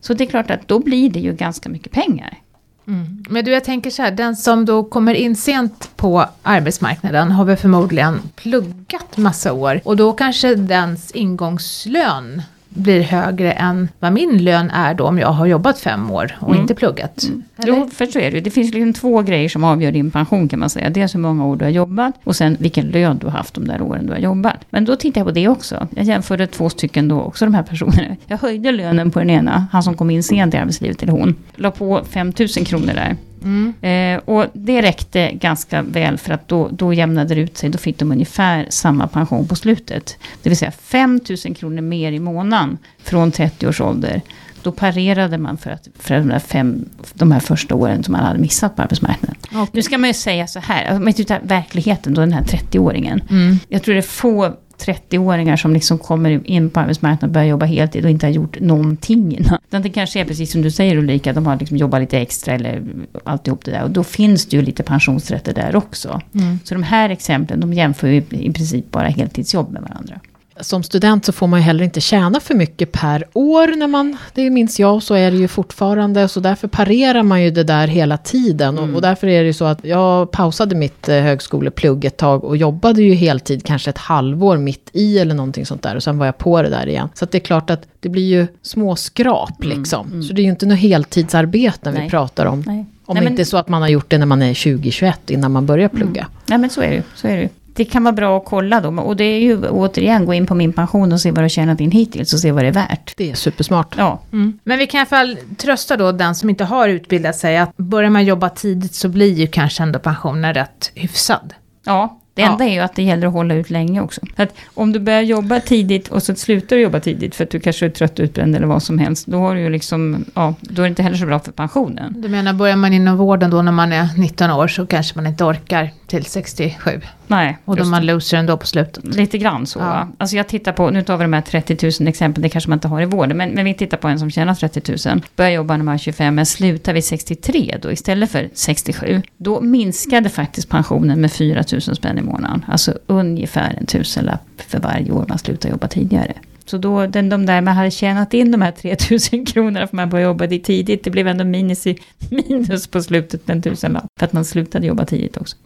Så 0.00 0.14
det 0.14 0.24
är 0.24 0.28
klart 0.28 0.50
att 0.50 0.68
då 0.68 0.78
blir 0.78 1.10
det 1.10 1.20
ju 1.20 1.32
ganska 1.32 1.68
mycket 1.68 1.92
pengar. 1.92 2.38
Mm. 2.88 3.24
Men 3.28 3.44
du, 3.44 3.50
jag 3.50 3.64
tänker 3.64 3.90
så 3.90 4.02
här, 4.02 4.10
den 4.10 4.36
som 4.36 4.64
då 4.64 4.84
kommer 4.84 5.14
in 5.14 5.36
sent 5.36 5.90
på 5.96 6.24
arbetsmarknaden 6.42 7.30
har 7.30 7.44
väl 7.44 7.56
förmodligen 7.56 8.20
pluggat 8.36 9.16
massa 9.16 9.52
år 9.52 9.80
och 9.84 9.96
då 9.96 10.12
kanske 10.12 10.54
dens 10.54 11.10
ingångslön 11.10 12.42
blir 12.78 13.02
högre 13.02 13.52
än 13.52 13.88
vad 13.98 14.12
min 14.12 14.44
lön 14.44 14.70
är 14.70 14.94
då 14.94 15.04
om 15.04 15.18
jag 15.18 15.28
har 15.28 15.46
jobbat 15.46 15.78
fem 15.80 16.10
år 16.10 16.36
och 16.40 16.48
Mm. 16.48 16.60
inte 16.60 16.74
pluggat. 16.74 17.24
Eller? 17.56 17.68
Jo, 17.76 17.88
för 17.92 18.06
så 18.06 18.18
är 18.18 18.30
det 18.30 18.36
ju. 18.36 18.40
Det 18.40 18.50
finns 18.50 18.74
liksom 18.74 18.92
två 18.92 19.22
grejer 19.22 19.48
som 19.48 19.64
avgör 19.64 19.92
din 19.92 20.10
pension 20.10 20.48
kan 20.48 20.58
man 20.58 20.70
säga. 20.70 20.90
Dels 20.90 21.14
hur 21.14 21.20
många 21.20 21.46
år 21.46 21.56
du 21.56 21.64
har 21.64 21.72
jobbat 21.72 22.14
och 22.24 22.36
sen 22.36 22.56
vilken 22.60 22.86
lön 22.86 23.18
du 23.18 23.26
har 23.26 23.32
haft 23.32 23.54
de 23.54 23.66
där 23.68 23.82
åren 23.82 24.06
du 24.06 24.12
har 24.12 24.18
jobbat. 24.20 24.56
Men 24.70 24.84
då 24.84 24.96
tittar 24.96 25.20
jag 25.20 25.26
på 25.28 25.32
det 25.34 25.48
också. 25.48 25.88
Jag 25.96 26.04
jämförde 26.04 26.46
två 26.46 26.68
stycken 26.68 27.08
då 27.08 27.20
också, 27.20 27.44
de 27.44 27.54
här 27.54 27.62
personerna. 27.62 28.16
Jag 28.26 28.38
höjde 28.38 28.72
lönen 28.72 29.10
på 29.10 29.18
den 29.18 29.30
ena, 29.30 29.66
han 29.72 29.82
som 29.82 29.94
kom 29.94 30.10
in 30.10 30.22
sent 30.22 30.54
i 30.54 30.56
arbetslivet, 30.56 31.02
eller 31.02 31.12
hon. 31.12 31.34
La 31.56 31.70
på 31.70 32.04
5 32.10 32.32
000 32.38 32.48
kronor 32.48 32.92
där. 32.94 33.16
Mm. 33.42 33.74
Eh, 33.80 34.22
och 34.24 34.46
det 34.52 34.82
räckte 34.82 35.30
ganska 35.32 35.82
väl 35.82 36.18
för 36.18 36.32
att 36.32 36.48
då, 36.48 36.68
då 36.72 36.92
jämnade 36.92 37.34
det 37.34 37.40
ut 37.40 37.56
sig. 37.56 37.70
Då 37.70 37.78
fick 37.78 37.98
de 37.98 38.12
ungefär 38.12 38.66
samma 38.70 39.06
pension 39.06 39.48
på 39.48 39.56
slutet. 39.56 40.16
Det 40.42 40.48
vill 40.48 40.58
säga 40.58 40.70
5 40.70 41.20
000 41.46 41.54
kronor 41.54 41.80
mer 41.80 42.12
i 42.12 42.18
månaden 42.18 42.78
från 43.02 43.32
30 43.32 43.66
års 43.66 43.80
ålder. 43.80 44.22
Då 44.62 44.72
parerade 44.72 45.38
man 45.38 45.58
för, 45.58 45.70
att, 45.70 45.88
för 45.98 46.14
de, 46.14 46.28
där 46.28 46.38
fem, 46.38 46.88
de 47.14 47.32
här 47.32 47.40
första 47.40 47.74
åren 47.74 48.04
som 48.04 48.12
man 48.12 48.24
hade 48.24 48.38
missat 48.38 48.76
på 48.76 48.82
arbetsmarknaden. 48.82 49.36
Okej. 49.50 49.70
Nu 49.72 49.82
ska 49.82 49.98
man 49.98 50.10
ju 50.10 50.14
säga 50.14 50.46
så 50.46 50.58
här, 50.58 50.96
om 50.96 51.04
man 51.04 51.12
tittar 51.12 51.40
verkligheten 51.42 52.14
då, 52.14 52.20
den 52.20 52.32
här 52.32 52.42
30-åringen. 52.42 53.20
Mm. 53.30 53.58
Jag 53.68 53.82
tror 53.82 53.94
det 53.94 54.00
är 54.00 54.02
få 54.02 54.56
30-åringar 54.78 55.56
som 55.56 55.72
liksom 55.72 55.98
kommer 55.98 56.50
in 56.50 56.70
på 56.70 56.80
arbetsmarknaden 56.80 57.28
och 57.28 57.34
börjar 57.34 57.46
jobba 57.46 57.66
heltid 57.66 58.04
och 58.04 58.10
inte 58.10 58.26
har 58.26 58.32
gjort 58.32 58.60
någonting 58.60 59.36
innan. 59.36 59.58
Utan 59.68 59.82
det 59.82 59.90
kanske 59.90 60.20
är 60.20 60.24
precis 60.24 60.52
som 60.52 60.62
du 60.62 60.70
säger 60.70 60.96
Ulrika, 60.96 61.32
de 61.32 61.46
har 61.46 61.56
liksom 61.56 61.76
jobbat 61.76 62.00
lite 62.00 62.18
extra 62.18 62.54
eller 62.54 62.82
alltihop 63.24 63.64
det 63.64 63.70
där. 63.70 63.82
Och 63.82 63.90
då 63.90 64.04
finns 64.04 64.46
det 64.46 64.56
ju 64.56 64.62
lite 64.62 64.82
pensionsrätter 64.82 65.54
där 65.54 65.76
också. 65.76 66.20
Mm. 66.34 66.58
Så 66.64 66.74
de 66.74 66.82
här 66.82 67.10
exemplen, 67.10 67.60
de 67.60 67.72
jämför 67.72 68.08
ju 68.08 68.22
i 68.30 68.52
princip 68.52 68.90
bara 68.90 69.08
heltidsjobb 69.08 69.72
med 69.72 69.82
varandra. 69.82 70.20
Som 70.60 70.82
student 70.82 71.24
så 71.24 71.32
får 71.32 71.46
man 71.46 71.60
ju 71.60 71.64
heller 71.64 71.84
inte 71.84 72.00
tjäna 72.00 72.40
för 72.40 72.54
mycket 72.54 72.92
per 72.92 73.24
år 73.32 73.76
när 73.76 73.86
man, 73.86 74.16
det 74.34 74.50
minns 74.50 74.80
jag, 74.80 75.02
så 75.02 75.14
är 75.14 75.30
det 75.30 75.36
ju 75.36 75.48
fortfarande, 75.48 76.28
så 76.28 76.40
därför 76.40 76.68
parerar 76.68 77.22
man 77.22 77.42
ju 77.42 77.50
det 77.50 77.64
där 77.64 77.86
hela 77.86 78.16
tiden. 78.18 78.78
Och, 78.78 78.94
och 78.94 79.02
därför 79.02 79.26
är 79.26 79.40
det 79.40 79.46
ju 79.46 79.52
så 79.52 79.64
att 79.64 79.84
jag 79.84 80.30
pausade 80.30 80.74
mitt 80.74 81.08
eh, 81.08 81.14
högskoleplugg 81.20 82.04
ett 82.04 82.16
tag 82.16 82.44
och 82.44 82.56
jobbade 82.56 83.02
ju 83.02 83.14
heltid 83.14 83.64
kanske 83.64 83.90
ett 83.90 83.98
halvår 83.98 84.56
mitt 84.56 84.90
i 84.92 85.18
eller 85.18 85.34
någonting 85.34 85.66
sånt 85.66 85.82
där. 85.82 85.96
Och 85.96 86.02
sen 86.02 86.18
var 86.18 86.26
jag 86.26 86.38
på 86.38 86.62
det 86.62 86.68
där 86.68 86.86
igen. 86.88 87.08
Så 87.14 87.24
det 87.24 87.38
är 87.38 87.40
klart 87.40 87.70
att 87.70 87.82
det 88.00 88.08
blir 88.08 88.26
ju 88.26 88.46
små 88.62 88.96
skrap 88.96 89.64
liksom. 89.64 90.22
Så 90.22 90.32
det 90.32 90.40
är 90.40 90.44
ju 90.44 90.50
inte 90.50 90.66
något 90.66 90.78
heltidsarbete 90.78 91.90
vi 91.90 92.08
pratar 92.10 92.46
om. 92.46 92.64
Nej. 92.66 92.86
Om 93.04 93.14
Nej, 93.14 93.20
det 93.20 93.24
men- 93.24 93.32
inte 93.32 93.42
är 93.42 93.44
så 93.44 93.56
att 93.56 93.68
man 93.68 93.82
har 93.82 93.88
gjort 93.88 94.10
det 94.10 94.18
när 94.18 94.26
man 94.26 94.42
är 94.42 94.54
20-21 94.54 95.12
innan 95.26 95.52
man 95.52 95.66
börjar 95.66 95.88
plugga. 95.88 96.26
Nej 96.46 96.58
men 96.58 96.70
så 96.70 96.80
är 96.82 96.88
det 96.88 96.94
ju. 96.94 97.02
Så 97.14 97.28
är 97.28 97.36
det 97.36 97.42
ju. 97.42 97.48
Det 97.78 97.84
kan 97.84 98.04
vara 98.04 98.12
bra 98.12 98.36
att 98.38 98.44
kolla 98.44 98.80
då. 98.80 99.02
Och 99.02 99.16
det 99.16 99.24
är 99.24 99.40
ju 99.40 99.68
återigen 99.68 100.26
gå 100.26 100.34
in 100.34 100.46
på 100.46 100.54
min 100.54 100.72
pension 100.72 101.12
och 101.12 101.20
se 101.20 101.30
vad 101.30 101.38
du 101.38 101.42
har 101.42 101.48
tjänat 101.48 101.80
in 101.80 101.90
hittills 101.90 102.32
och 102.32 102.40
se 102.40 102.52
vad 102.52 102.64
det 102.64 102.68
är 102.68 102.72
värt. 102.72 103.14
Det 103.16 103.30
är 103.30 103.34
supersmart. 103.34 103.94
Ja, 103.98 104.18
Mm. 104.32 104.58
Men 104.64 104.78
vi 104.78 104.86
kan 104.86 104.98
i 104.98 105.00
alla 105.00 105.06
fall 105.06 105.38
trösta 105.56 105.96
då 105.96 106.12
den 106.12 106.34
som 106.34 106.50
inte 106.50 106.64
har 106.64 106.88
utbildat 106.88 107.36
sig 107.36 107.58
att 107.58 107.76
börjar 107.76 108.10
man 108.10 108.24
jobba 108.24 108.48
tidigt 108.48 108.94
så 108.94 109.08
blir 109.08 109.34
ju 109.34 109.46
kanske 109.46 109.82
ändå 109.82 109.98
pensionen 109.98 110.54
rätt 110.54 110.92
hyfsad. 110.94 111.54
Ja, 111.84 112.20
det 112.38 112.42
Ja. 112.44 112.52
enda 112.52 112.64
är 112.64 112.72
ju 112.72 112.80
att 112.80 112.94
det 112.94 113.02
gäller 113.02 113.26
att 113.26 113.32
hålla 113.32 113.54
ut 113.54 113.70
länge 113.70 114.00
också. 114.00 114.20
Att 114.36 114.54
om 114.74 114.92
du 114.92 114.98
börjar 115.00 115.20
jobba 115.22 115.60
tidigt 115.60 116.08
och 116.08 116.22
så 116.22 116.34
slutar 116.34 116.76
du 116.76 116.82
jobba 116.82 117.00
tidigt 117.00 117.34
för 117.34 117.44
att 117.44 117.50
du 117.50 117.60
kanske 117.60 117.86
är 117.86 117.90
trött, 117.90 118.20
utbränd 118.20 118.56
eller 118.56 118.66
vad 118.66 118.82
som 118.82 118.98
helst. 118.98 119.26
Då 119.26 119.38
har 119.38 119.54
du 119.54 119.68
liksom, 119.70 120.24
ja, 120.34 120.54
då 120.60 120.82
är 120.82 120.84
det 120.86 120.88
inte 120.88 121.02
heller 121.02 121.16
så 121.16 121.26
bra 121.26 121.38
för 121.38 121.52
pensionen. 121.52 122.14
Du 122.22 122.28
menar 122.28 122.52
börjar 122.52 122.76
man 122.76 122.92
inom 122.92 123.16
vården 123.16 123.50
då 123.50 123.62
när 123.62 123.72
man 123.72 123.92
är 123.92 124.08
19 124.16 124.50
år 124.50 124.68
så 124.68 124.86
kanske 124.86 125.18
man 125.18 125.26
inte 125.26 125.44
orkar 125.44 125.90
till 126.06 126.24
67. 126.24 127.00
Nej, 127.26 127.58
Och 127.64 127.76
då 127.76 127.84
man 127.84 128.06
loser 128.06 128.36
ändå 128.36 128.56
på 128.56 128.66
slutet. 128.66 129.04
Lite 129.16 129.38
grann 129.38 129.66
så. 129.66 129.78
Ja. 129.78 130.08
Alltså 130.18 130.36
jag 130.36 130.48
tittar 130.48 130.72
på, 130.72 130.90
nu 130.90 131.02
tar 131.02 131.16
vi 131.16 131.24
de 131.24 131.32
här 131.32 131.40
30 131.40 131.90
000 132.00 132.08
exempel, 132.08 132.42
det 132.42 132.48
kanske 132.48 132.70
man 132.70 132.76
inte 132.76 132.88
har 132.88 133.02
i 133.02 133.04
vården, 133.04 133.36
men, 133.36 133.50
men 133.50 133.64
vi 133.64 133.74
tittar 133.74 133.96
på 133.96 134.08
en 134.08 134.18
som 134.18 134.30
tjänar 134.30 134.54
30 134.54 135.08
000, 135.08 135.22
börjar 135.36 135.50
jobba 135.50 135.76
när 135.76 135.84
man 135.84 135.94
är 135.94 135.98
25, 135.98 136.34
men 136.34 136.46
slutar 136.46 136.92
vid 136.92 137.04
63 137.04 137.76
då 137.82 137.92
istället 137.92 138.30
för 138.30 138.48
67. 138.54 139.22
Då 139.36 139.60
minskade 139.60 140.28
faktiskt 140.28 140.68
pensionen 140.68 141.20
med 141.20 141.32
4 141.32 141.64
000 141.72 141.80
spänn 141.80 142.18
i 142.18 142.22
månaden. 142.28 142.64
Alltså 142.68 142.98
ungefär 143.06 143.74
en 143.78 143.86
tusenlapp 143.86 144.40
för 144.56 144.80
varje 144.80 145.12
år 145.12 145.24
man 145.28 145.38
slutar 145.38 145.70
jobba 145.70 145.88
tidigare. 145.88 146.34
Så 146.64 146.78
då, 146.78 147.06
den, 147.06 147.28
de 147.28 147.46
där 147.46 147.60
man 147.60 147.76
hade 147.76 147.90
tjänat 147.90 148.34
in 148.34 148.50
de 148.50 148.62
här 148.62 148.72
3 148.72 148.96
000 149.32 149.46
kronorna 149.52 149.86
för 149.86 149.96
man 149.96 150.10
började 150.10 150.28
jobba 150.28 150.46
det 150.46 150.58
tidigt, 150.58 151.04
det 151.04 151.10
blev 151.10 151.28
ändå 151.28 151.44
minus, 151.44 151.86
i, 151.86 151.98
minus 152.30 152.86
på 152.86 153.02
slutet 153.02 153.50
en 153.50 153.62
tusenlapp. 153.62 154.06
För 154.18 154.26
att 154.26 154.32
man 154.32 154.44
slutade 154.44 154.86
jobba 154.86 155.04
tidigt 155.04 155.36
också. 155.36 155.56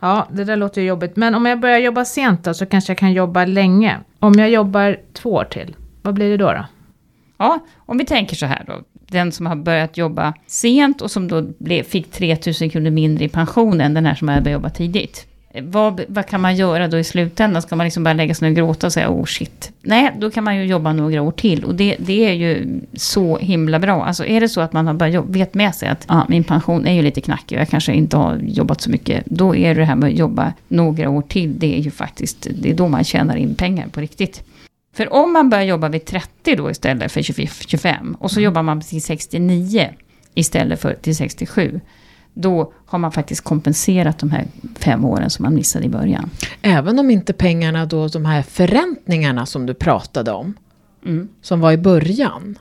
Ja, 0.00 0.28
det 0.32 0.44
där 0.44 0.56
låter 0.56 0.80
ju 0.80 0.86
jobbigt. 0.86 1.16
Men 1.16 1.34
om 1.34 1.46
jag 1.46 1.60
börjar 1.60 1.78
jobba 1.78 2.04
sent 2.04 2.44
då 2.44 2.54
så 2.54 2.66
kanske 2.66 2.90
jag 2.90 2.98
kan 2.98 3.12
jobba 3.12 3.44
länge. 3.44 3.98
Om 4.18 4.34
jag 4.34 4.50
jobbar 4.50 4.96
två 5.12 5.30
år 5.30 5.44
till, 5.44 5.76
vad 6.02 6.14
blir 6.14 6.30
det 6.30 6.36
då? 6.36 6.52
då? 6.52 6.66
Ja, 7.36 7.58
om 7.76 7.98
vi 7.98 8.04
tänker 8.04 8.36
så 8.36 8.46
här 8.46 8.64
då. 8.66 8.82
Den 9.10 9.32
som 9.32 9.46
har 9.46 9.56
börjat 9.56 9.96
jobba 9.96 10.34
sent 10.46 11.02
och 11.02 11.10
som 11.10 11.28
då 11.28 11.42
blev, 11.58 11.82
fick 11.82 12.10
3 12.10 12.36
000 12.60 12.70
kronor 12.70 12.90
mindre 12.90 13.24
i 13.24 13.28
pension 13.28 13.80
än 13.80 13.94
den 13.94 14.06
här 14.06 14.14
som 14.14 14.28
har 14.28 14.40
börjat 14.40 14.52
jobba 14.52 14.70
tidigt. 14.70 15.26
Vad, 15.62 16.00
vad 16.08 16.26
kan 16.26 16.40
man 16.40 16.56
göra 16.56 16.88
då 16.88 16.98
i 16.98 17.04
slutändan? 17.04 17.62
Ska 17.62 17.76
man 17.76 17.86
liksom 17.86 18.04
bara 18.04 18.14
lägga 18.14 18.34
sig 18.34 18.50
ner 18.50 18.62
och 18.62 18.66
gråta 18.66 18.86
och 18.86 18.92
säga 18.92 19.10
oh 19.10 19.24
shit? 19.24 19.72
Nej, 19.82 20.12
då 20.18 20.30
kan 20.30 20.44
man 20.44 20.56
ju 20.56 20.64
jobba 20.64 20.92
några 20.92 21.22
år 21.22 21.30
till. 21.30 21.64
Och 21.64 21.74
det, 21.74 21.96
det 21.98 22.28
är 22.28 22.32
ju 22.32 22.80
så 22.92 23.38
himla 23.38 23.78
bra. 23.78 24.04
Alltså 24.04 24.24
är 24.24 24.40
det 24.40 24.48
så 24.48 24.60
att 24.60 24.72
man 24.72 24.86
har 24.86 24.94
börjat 24.94 25.14
jobba, 25.14 25.32
vet 25.32 25.54
med 25.54 25.74
sig 25.74 25.88
att 25.88 26.04
ah, 26.06 26.24
min 26.28 26.44
pension 26.44 26.86
är 26.86 26.92
ju 26.92 27.02
lite 27.02 27.20
knackig 27.20 27.56
och 27.56 27.60
jag 27.60 27.68
kanske 27.68 27.92
inte 27.92 28.16
har 28.16 28.36
jobbat 28.36 28.80
så 28.80 28.90
mycket. 28.90 29.22
Då 29.26 29.56
är 29.56 29.74
det 29.74 29.84
här 29.84 29.96
med 29.96 30.08
att 30.08 30.18
jobba 30.18 30.52
några 30.68 31.10
år 31.10 31.22
till, 31.22 31.58
det 31.58 31.78
är 31.78 31.80
ju 31.80 31.90
faktiskt, 31.90 32.46
det 32.50 32.70
är 32.70 32.74
då 32.74 32.88
man 32.88 33.04
tjänar 33.04 33.36
in 33.36 33.54
pengar 33.54 33.86
på 33.88 34.00
riktigt. 34.00 34.42
För 34.92 35.12
om 35.12 35.32
man 35.32 35.50
börjar 35.50 35.64
jobba 35.64 35.88
vid 35.88 36.04
30 36.04 36.56
då 36.56 36.70
istället 36.70 37.12
för 37.12 37.22
25 37.22 38.16
och 38.20 38.30
så 38.30 38.36
Mm. 38.40 38.44
jobbar 38.44 38.62
man 38.62 38.80
till 38.80 39.02
69 39.02 39.88
istället 40.34 40.80
för 40.80 40.94
till 40.94 41.16
67. 41.16 41.80
Då 42.34 42.72
har 42.86 42.98
man 42.98 43.12
faktiskt 43.12 43.40
kompenserat 43.44 44.18
de 44.18 44.30
här 44.30 44.44
fem 44.78 45.04
åren 45.04 45.30
som 45.30 45.42
man 45.42 45.54
missade 45.54 45.84
i 45.84 45.88
början. 45.88 46.30
Även 46.62 46.98
om 46.98 47.10
inte 47.10 47.32
pengarna 47.32 47.86
då, 47.86 48.08
de 48.08 48.24
här 48.24 48.42
förräntningarna 48.42 49.46
som 49.46 49.66
du 49.66 49.74
pratade 49.74 50.32
om, 50.32 50.54
Mm. 51.06 51.28
som 51.42 51.60
var 51.60 51.72
i 51.72 51.76
början, 51.76 52.58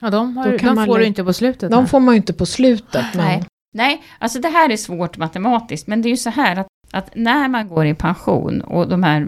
Ja, 0.00 0.10
de, 0.10 0.36
har, 0.36 0.52
Då 0.52 0.58
kan 0.58 0.68
de 0.68 0.74
man 0.74 0.86
får 0.86 0.98
du 0.98 1.04
inte 1.04 1.24
på 1.24 1.32
slutet. 1.32 1.70
de 1.70 1.76
nej. 1.82 1.86
får 1.86 2.00
man 2.00 2.14
ju 2.14 2.16
inte 2.16 2.32
på 2.32 2.46
slutet. 2.46 3.06
Men 3.14 3.24
Nej. 3.26 3.44
Nej, 3.74 4.02
alltså 4.18 4.38
det 4.40 4.48
här 4.48 4.70
är 4.70 4.76
svårt 4.76 5.16
matematiskt, 5.18 5.86
men 5.86 6.02
det 6.02 6.08
är 6.08 6.10
ju 6.10 6.16
så 6.16 6.30
här 6.30 6.56
att, 6.56 6.66
att 6.94 7.10
när 7.14 7.48
man 7.48 7.68
går 7.68 7.86
i 7.86 7.94
pension 7.94 8.60
och 8.60 8.88
de 8.88 9.02
här, 9.02 9.26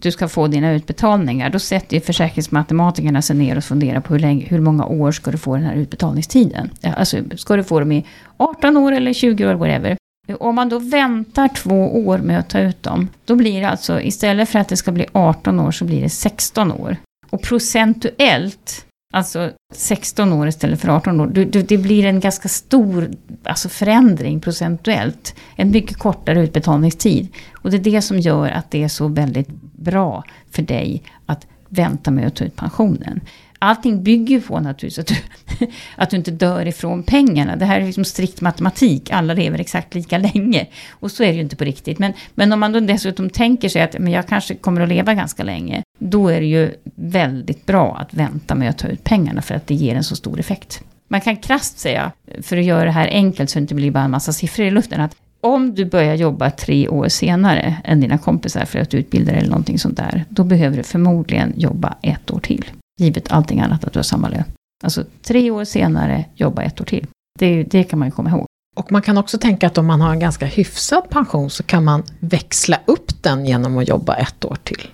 du 0.00 0.10
ska 0.10 0.28
få 0.28 0.46
dina 0.46 0.72
utbetalningar, 0.72 1.50
då 1.50 1.58
sätter 1.58 1.94
ju 1.94 2.00
försäkringsmatematikerna 2.00 3.22
sig 3.22 3.36
ner 3.36 3.56
och 3.56 3.64
funderar 3.64 4.00
på 4.00 4.12
hur, 4.12 4.20
länge, 4.20 4.44
hur 4.44 4.60
många 4.60 4.86
år 4.86 5.12
ska 5.12 5.30
du 5.30 5.38
få 5.38 5.56
den 5.56 5.64
här 5.64 5.74
utbetalningstiden. 5.74 6.70
Alltså, 6.82 7.16
ska 7.36 7.56
du 7.56 7.64
få 7.64 7.80
dem 7.80 7.92
i 7.92 8.06
18 8.36 8.76
år 8.76 8.92
eller 8.92 9.12
20 9.12 9.46
år, 9.46 9.54
whatever. 9.54 9.96
Om 10.40 10.54
man 10.54 10.68
då 10.68 10.78
väntar 10.78 11.48
två 11.48 12.06
år 12.06 12.18
med 12.18 12.38
att 12.38 12.48
ta 12.48 12.58
ut 12.58 12.82
dem, 12.82 13.08
då 13.24 13.34
blir 13.34 13.60
det 13.60 13.68
alltså, 13.68 14.00
istället 14.00 14.48
för 14.48 14.58
att 14.58 14.68
det 14.68 14.76
ska 14.76 14.92
bli 14.92 15.06
18 15.12 15.60
år, 15.60 15.70
så 15.70 15.84
blir 15.84 16.02
det 16.02 16.08
16 16.08 16.72
år. 16.72 16.96
Och 17.30 17.42
procentuellt, 17.42 18.86
alltså 19.14 19.50
16 19.74 20.32
år 20.32 20.48
istället 20.48 20.80
för 20.80 20.88
18 20.88 21.20
år, 21.20 21.26
det, 21.26 21.44
du, 21.44 21.62
det 21.62 21.78
blir 21.78 22.04
en 22.04 22.20
ganska 22.20 22.48
stor 22.48 23.10
alltså 23.44 23.68
förändring 23.68 24.40
procentuellt. 24.40 25.34
En 25.56 25.70
mycket 25.70 25.98
kortare 25.98 26.40
utbetalningstid. 26.40 27.28
Och 27.54 27.70
det 27.70 27.76
är 27.76 27.92
det 27.92 28.02
som 28.02 28.18
gör 28.18 28.48
att 28.50 28.70
det 28.70 28.82
är 28.82 28.88
så 28.88 29.08
väldigt 29.08 29.48
bra 29.72 30.24
för 30.50 30.62
dig 30.62 31.02
att 31.26 31.46
vänta 31.68 32.10
med 32.10 32.26
att 32.26 32.36
ta 32.36 32.44
ut 32.44 32.56
pensionen. 32.56 33.20
Allting 33.58 34.02
bygger 34.02 34.34
ju 34.34 34.40
på 34.40 34.60
naturligtvis 34.60 34.98
att 34.98 35.06
du, 35.06 35.66
att 35.96 36.10
du 36.10 36.16
inte 36.16 36.30
dör 36.30 36.66
ifrån 36.66 37.02
pengarna. 37.02 37.56
Det 37.56 37.64
här 37.64 37.80
är 37.80 37.86
liksom 37.86 38.04
strikt 38.04 38.40
matematik. 38.40 39.10
Alla 39.10 39.34
lever 39.34 39.58
exakt 39.58 39.94
lika 39.94 40.18
länge. 40.18 40.66
Och 40.90 41.10
så 41.10 41.22
är 41.22 41.28
det 41.28 41.34
ju 41.34 41.40
inte 41.40 41.56
på 41.56 41.64
riktigt. 41.64 41.98
Men, 41.98 42.12
men 42.34 42.52
om 42.52 42.60
man 42.60 42.72
då 42.72 42.80
dessutom 42.80 43.30
tänker 43.30 43.68
sig 43.68 43.82
att 43.82 43.98
men 43.98 44.12
jag 44.12 44.28
kanske 44.28 44.54
kommer 44.54 44.80
att 44.80 44.88
leva 44.88 45.14
ganska 45.14 45.42
länge. 45.42 45.82
Då 45.98 46.28
är 46.28 46.40
det 46.40 46.46
ju 46.46 46.74
väldigt 46.94 47.66
bra 47.66 47.96
att 47.96 48.14
vänta 48.14 48.54
med 48.54 48.70
att 48.70 48.78
ta 48.78 48.88
ut 48.88 49.04
pengarna 49.04 49.42
för 49.42 49.54
att 49.54 49.66
det 49.66 49.74
ger 49.74 49.94
en 49.94 50.04
så 50.04 50.16
stor 50.16 50.40
effekt. 50.40 50.82
Man 51.08 51.20
kan 51.20 51.36
krasst 51.36 51.78
säga, 51.78 52.12
för 52.42 52.56
att 52.56 52.64
göra 52.64 52.84
det 52.84 52.90
här 52.90 53.08
enkelt 53.08 53.50
så 53.50 53.58
det 53.58 53.60
inte 53.60 53.74
blir 53.74 53.90
bara 53.90 54.04
en 54.04 54.10
massa 54.10 54.32
siffror 54.32 54.66
i 54.66 54.70
luften, 54.70 55.00
att 55.00 55.16
om 55.40 55.74
du 55.74 55.84
börjar 55.84 56.14
jobba 56.14 56.50
tre 56.50 56.88
år 56.88 57.08
senare 57.08 57.76
än 57.84 58.00
dina 58.00 58.18
kompisar 58.18 58.64
för 58.64 58.78
att 58.78 58.94
utbilda 58.94 59.32
dig 59.32 59.38
eller 59.38 59.50
någonting 59.50 59.78
sånt 59.78 59.96
där, 59.96 60.24
då 60.28 60.44
behöver 60.44 60.76
du 60.76 60.82
förmodligen 60.82 61.52
jobba 61.56 61.94
ett 62.02 62.30
år 62.30 62.40
till. 62.40 62.64
Givet 63.00 63.32
allting 63.32 63.60
annat 63.60 63.84
att 63.84 63.92
du 63.92 63.98
har 63.98 64.04
samma 64.04 64.28
lön. 64.28 64.44
Alltså 64.84 65.04
tre 65.22 65.50
år 65.50 65.64
senare, 65.64 66.24
jobba 66.34 66.62
ett 66.62 66.80
år 66.80 66.84
till. 66.84 67.06
Det, 67.38 67.62
det 67.62 67.84
kan 67.84 67.98
man 67.98 68.08
ju 68.08 68.12
komma 68.12 68.30
ihåg. 68.30 68.46
Och 68.76 68.92
man 68.92 69.02
kan 69.02 69.18
också 69.18 69.38
tänka 69.38 69.66
att 69.66 69.78
om 69.78 69.86
man 69.86 70.00
har 70.00 70.12
en 70.12 70.20
ganska 70.20 70.46
hyfsad 70.46 71.10
pension 71.10 71.50
så 71.50 71.62
kan 71.62 71.84
man 71.84 72.02
växla 72.20 72.80
upp 72.84 73.22
den 73.22 73.46
genom 73.46 73.78
att 73.78 73.88
jobba 73.88 74.14
ett 74.14 74.44
år 74.44 74.56
till. 74.64 74.88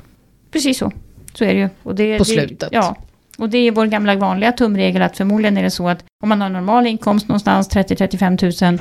Precis 0.54 0.78
så. 0.78 0.92
Så 1.34 1.44
är 1.44 1.54
det 1.54 1.60
ju. 1.60 1.68
Och 1.82 1.94
det, 1.94 2.18
På 2.18 2.24
det, 2.24 2.30
slutet. 2.30 2.68
Ja. 2.72 2.96
Och 3.38 3.48
det 3.48 3.58
är 3.58 3.72
vår 3.72 3.86
gamla 3.86 4.14
vanliga 4.14 4.52
tumregel 4.52 5.02
att 5.02 5.16
förmodligen 5.16 5.56
är 5.56 5.62
det 5.62 5.70
så 5.70 5.88
att 5.88 6.04
om 6.22 6.28
man 6.28 6.40
har 6.40 6.48
normal 6.48 6.86
inkomst 6.86 7.28
någonstans 7.28 7.70
30-35 7.70 8.70
000 8.70 8.78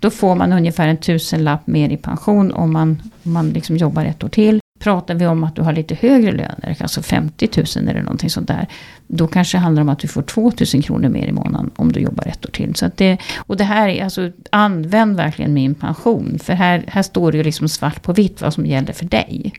då 0.00 0.10
får 0.10 0.34
man 0.34 0.52
ungefär 0.52 0.88
en 0.88 0.96
tusenlapp 0.96 1.66
mer 1.66 1.90
i 1.90 1.96
pension 1.96 2.52
om 2.52 2.72
man, 2.72 3.02
om 3.22 3.32
man 3.32 3.50
liksom 3.50 3.76
jobbar 3.76 4.04
ett 4.04 4.24
år 4.24 4.28
till. 4.28 4.60
Pratar 4.80 5.14
vi 5.14 5.26
om 5.26 5.44
att 5.44 5.56
du 5.56 5.62
har 5.62 5.72
lite 5.72 5.94
högre 5.94 6.32
löner, 6.32 6.76
alltså 6.80 7.02
50 7.02 7.48
000 7.56 7.88
eller 7.88 8.02
någonting 8.02 8.30
sånt 8.30 8.48
där, 8.48 8.66
då 9.06 9.26
kanske 9.26 9.56
det 9.56 9.62
handlar 9.62 9.82
om 9.82 9.88
att 9.88 9.98
du 9.98 10.08
får 10.08 10.22
2 10.22 10.52
000 10.74 10.82
kronor 10.82 11.08
mer 11.08 11.26
i 11.26 11.32
månaden 11.32 11.70
om 11.76 11.92
du 11.92 12.00
jobbar 12.00 12.26
ett 12.26 12.46
år 12.46 12.50
till. 12.50 12.74
Så 12.74 12.90
det, 12.96 13.18
och 13.36 13.56
det 13.56 13.64
här 13.64 13.88
är 13.88 14.04
alltså, 14.04 14.30
använd 14.50 15.16
verkligen 15.16 15.54
min 15.54 15.74
pension, 15.74 16.38
för 16.42 16.52
här, 16.52 16.84
här 16.88 17.02
står 17.02 17.32
det 17.32 17.38
ju 17.38 17.44
liksom 17.44 17.68
svart 17.68 18.02
på 18.02 18.12
vitt 18.12 18.40
vad 18.40 18.54
som 18.54 18.66
gäller 18.66 18.92
för 18.92 19.04
dig. 19.04 19.52